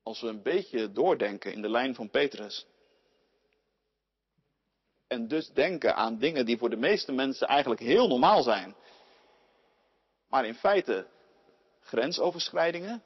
Als 0.03 0.21
we 0.21 0.27
een 0.27 0.41
beetje 0.41 0.91
doordenken 0.91 1.53
in 1.53 1.61
de 1.61 1.69
lijn 1.69 1.95
van 1.95 2.09
Petrus. 2.09 2.65
En 5.07 5.27
dus 5.27 5.49
denken 5.49 5.95
aan 5.95 6.17
dingen 6.17 6.45
die 6.45 6.57
voor 6.57 6.69
de 6.69 6.75
meeste 6.75 7.11
mensen 7.11 7.47
eigenlijk 7.47 7.81
heel 7.81 8.07
normaal 8.07 8.43
zijn. 8.43 8.75
Maar 10.27 10.45
in 10.45 10.55
feite 10.55 11.07
grensoverschrijdingen. 11.79 13.03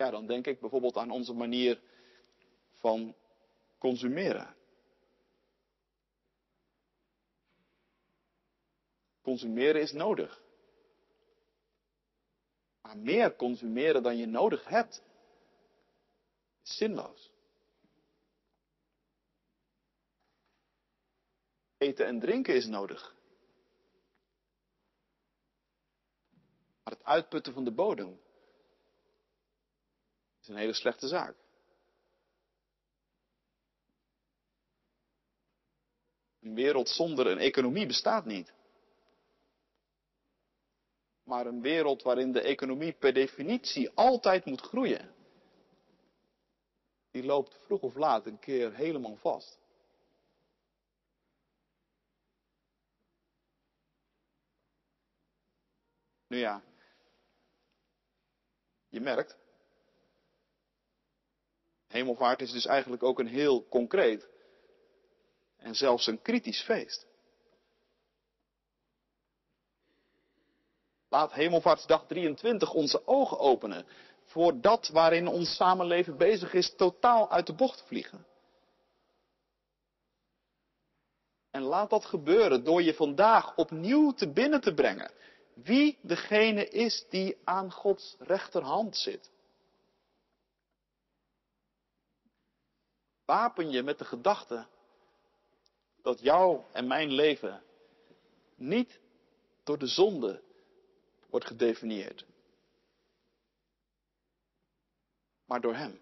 Ja, 0.00 0.10
dan 0.10 0.26
denk 0.26 0.46
ik 0.46 0.60
bijvoorbeeld 0.60 0.96
aan 0.96 1.10
onze 1.10 1.32
manier 1.32 1.80
van 2.72 3.14
consumeren. 3.78 4.56
Consumeren 9.22 9.80
is 9.80 9.92
nodig. 9.92 10.42
Maar 12.80 12.98
meer 12.98 13.36
consumeren 13.36 14.02
dan 14.02 14.16
je 14.16 14.26
nodig 14.26 14.64
hebt, 14.64 15.02
is 16.62 16.76
zinloos. 16.76 17.32
Eten 21.76 22.06
en 22.06 22.20
drinken 22.20 22.54
is 22.54 22.66
nodig. 22.66 23.16
Maar 26.82 26.92
het 26.92 27.04
uitputten 27.04 27.52
van 27.52 27.64
de 27.64 27.72
bodem 27.72 28.20
een 30.50 30.56
hele 30.56 30.74
slechte 30.74 31.08
zaak. 31.08 31.34
Een 36.40 36.54
wereld 36.54 36.88
zonder 36.88 37.26
een 37.26 37.38
economie 37.38 37.86
bestaat 37.86 38.24
niet 38.24 38.52
maar 41.30 41.46
een 41.46 41.60
wereld 41.60 42.02
waarin 42.02 42.32
de 42.32 42.40
economie 42.40 42.92
per 42.92 43.12
definitie 43.12 43.90
altijd 43.94 44.44
moet 44.44 44.60
groeien. 44.60 45.14
Die 47.10 47.24
loopt 47.24 47.58
vroeg 47.64 47.80
of 47.80 47.94
laat 47.94 48.26
een 48.26 48.38
keer 48.38 48.74
helemaal 48.74 49.16
vast. 49.16 49.58
Nu 56.26 56.38
ja, 56.38 56.62
je 58.88 59.00
merkt, 59.00 59.36
hemelvaart 61.90 62.40
is 62.40 62.52
dus 62.52 62.66
eigenlijk 62.66 63.02
ook 63.02 63.18
een 63.18 63.26
heel 63.26 63.66
concreet 63.68 64.28
en 65.56 65.74
zelfs 65.74 66.06
een 66.06 66.22
kritisch 66.22 66.62
feest. 66.62 67.06
Laat 71.08 71.32
Hemelvaartsdag 71.32 72.06
23 72.06 72.72
onze 72.72 73.06
ogen 73.06 73.38
openen 73.38 73.86
voor 74.24 74.60
dat 74.60 74.88
waarin 74.88 75.26
ons 75.26 75.54
samenleven 75.56 76.16
bezig 76.16 76.52
is 76.52 76.74
totaal 76.76 77.30
uit 77.30 77.46
de 77.46 77.54
bocht 77.54 77.82
vliegen. 77.86 78.26
En 81.50 81.62
laat 81.62 81.90
dat 81.90 82.04
gebeuren 82.04 82.64
door 82.64 82.82
je 82.82 82.94
vandaag 82.94 83.56
opnieuw 83.56 84.12
te 84.12 84.32
binnen 84.32 84.60
te 84.60 84.74
brengen 84.74 85.10
wie 85.54 85.98
degene 86.02 86.68
is 86.68 87.04
die 87.08 87.36
aan 87.44 87.72
Gods 87.72 88.16
rechterhand 88.18 88.96
zit. 88.96 89.30
Wapen 93.30 93.70
je 93.70 93.82
met 93.82 93.98
de 93.98 94.04
gedachte 94.04 94.66
dat 96.02 96.20
jouw 96.20 96.66
en 96.72 96.86
mijn 96.86 97.10
leven 97.10 97.62
niet 98.54 99.00
door 99.64 99.78
de 99.78 99.86
zonde 99.86 100.42
wordt 101.28 101.46
gedefinieerd. 101.46 102.26
Maar 105.44 105.60
door 105.60 105.74
Hem. 105.74 106.00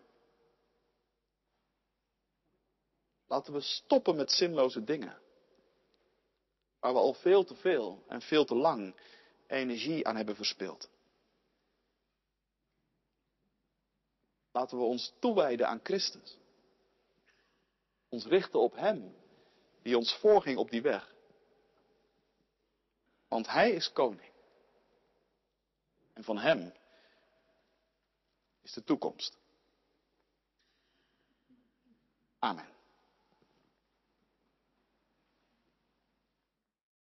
Laten 3.27 3.53
we 3.53 3.61
stoppen 3.61 4.17
met 4.17 4.31
zinloze 4.31 4.85
dingen. 4.85 5.19
Waar 6.81 6.93
we 6.93 6.99
al 6.99 7.15
veel 7.15 7.45
te 7.45 7.55
veel 7.55 8.05
en 8.07 8.21
veel 8.21 8.45
te 8.45 8.55
lang 8.55 9.01
energie 9.47 10.07
aan 10.07 10.17
hebben 10.17 10.37
verspild. 10.37 10.91
Laten 14.53 14.79
we 14.79 14.85
ons 14.85 15.13
toewijden 15.19 15.69
aan 15.69 15.81
Christus. 15.83 16.38
Ons 18.09 18.27
richten 18.27 18.61
op 18.61 18.75
Hem, 18.75 19.17
die 19.83 19.97
ons 19.97 20.15
voorging 20.15 20.59
op 20.59 20.71
die 20.71 20.83
weg. 20.83 21.15
Want 23.29 23.47
Hij 23.47 23.71
is 23.71 23.93
koning. 23.93 24.33
En 26.13 26.25
van 26.25 26.39
Hem 26.39 26.73
is 28.63 28.73
de 28.73 28.85
toekomst. 28.85 29.39
Amen. 32.39 32.78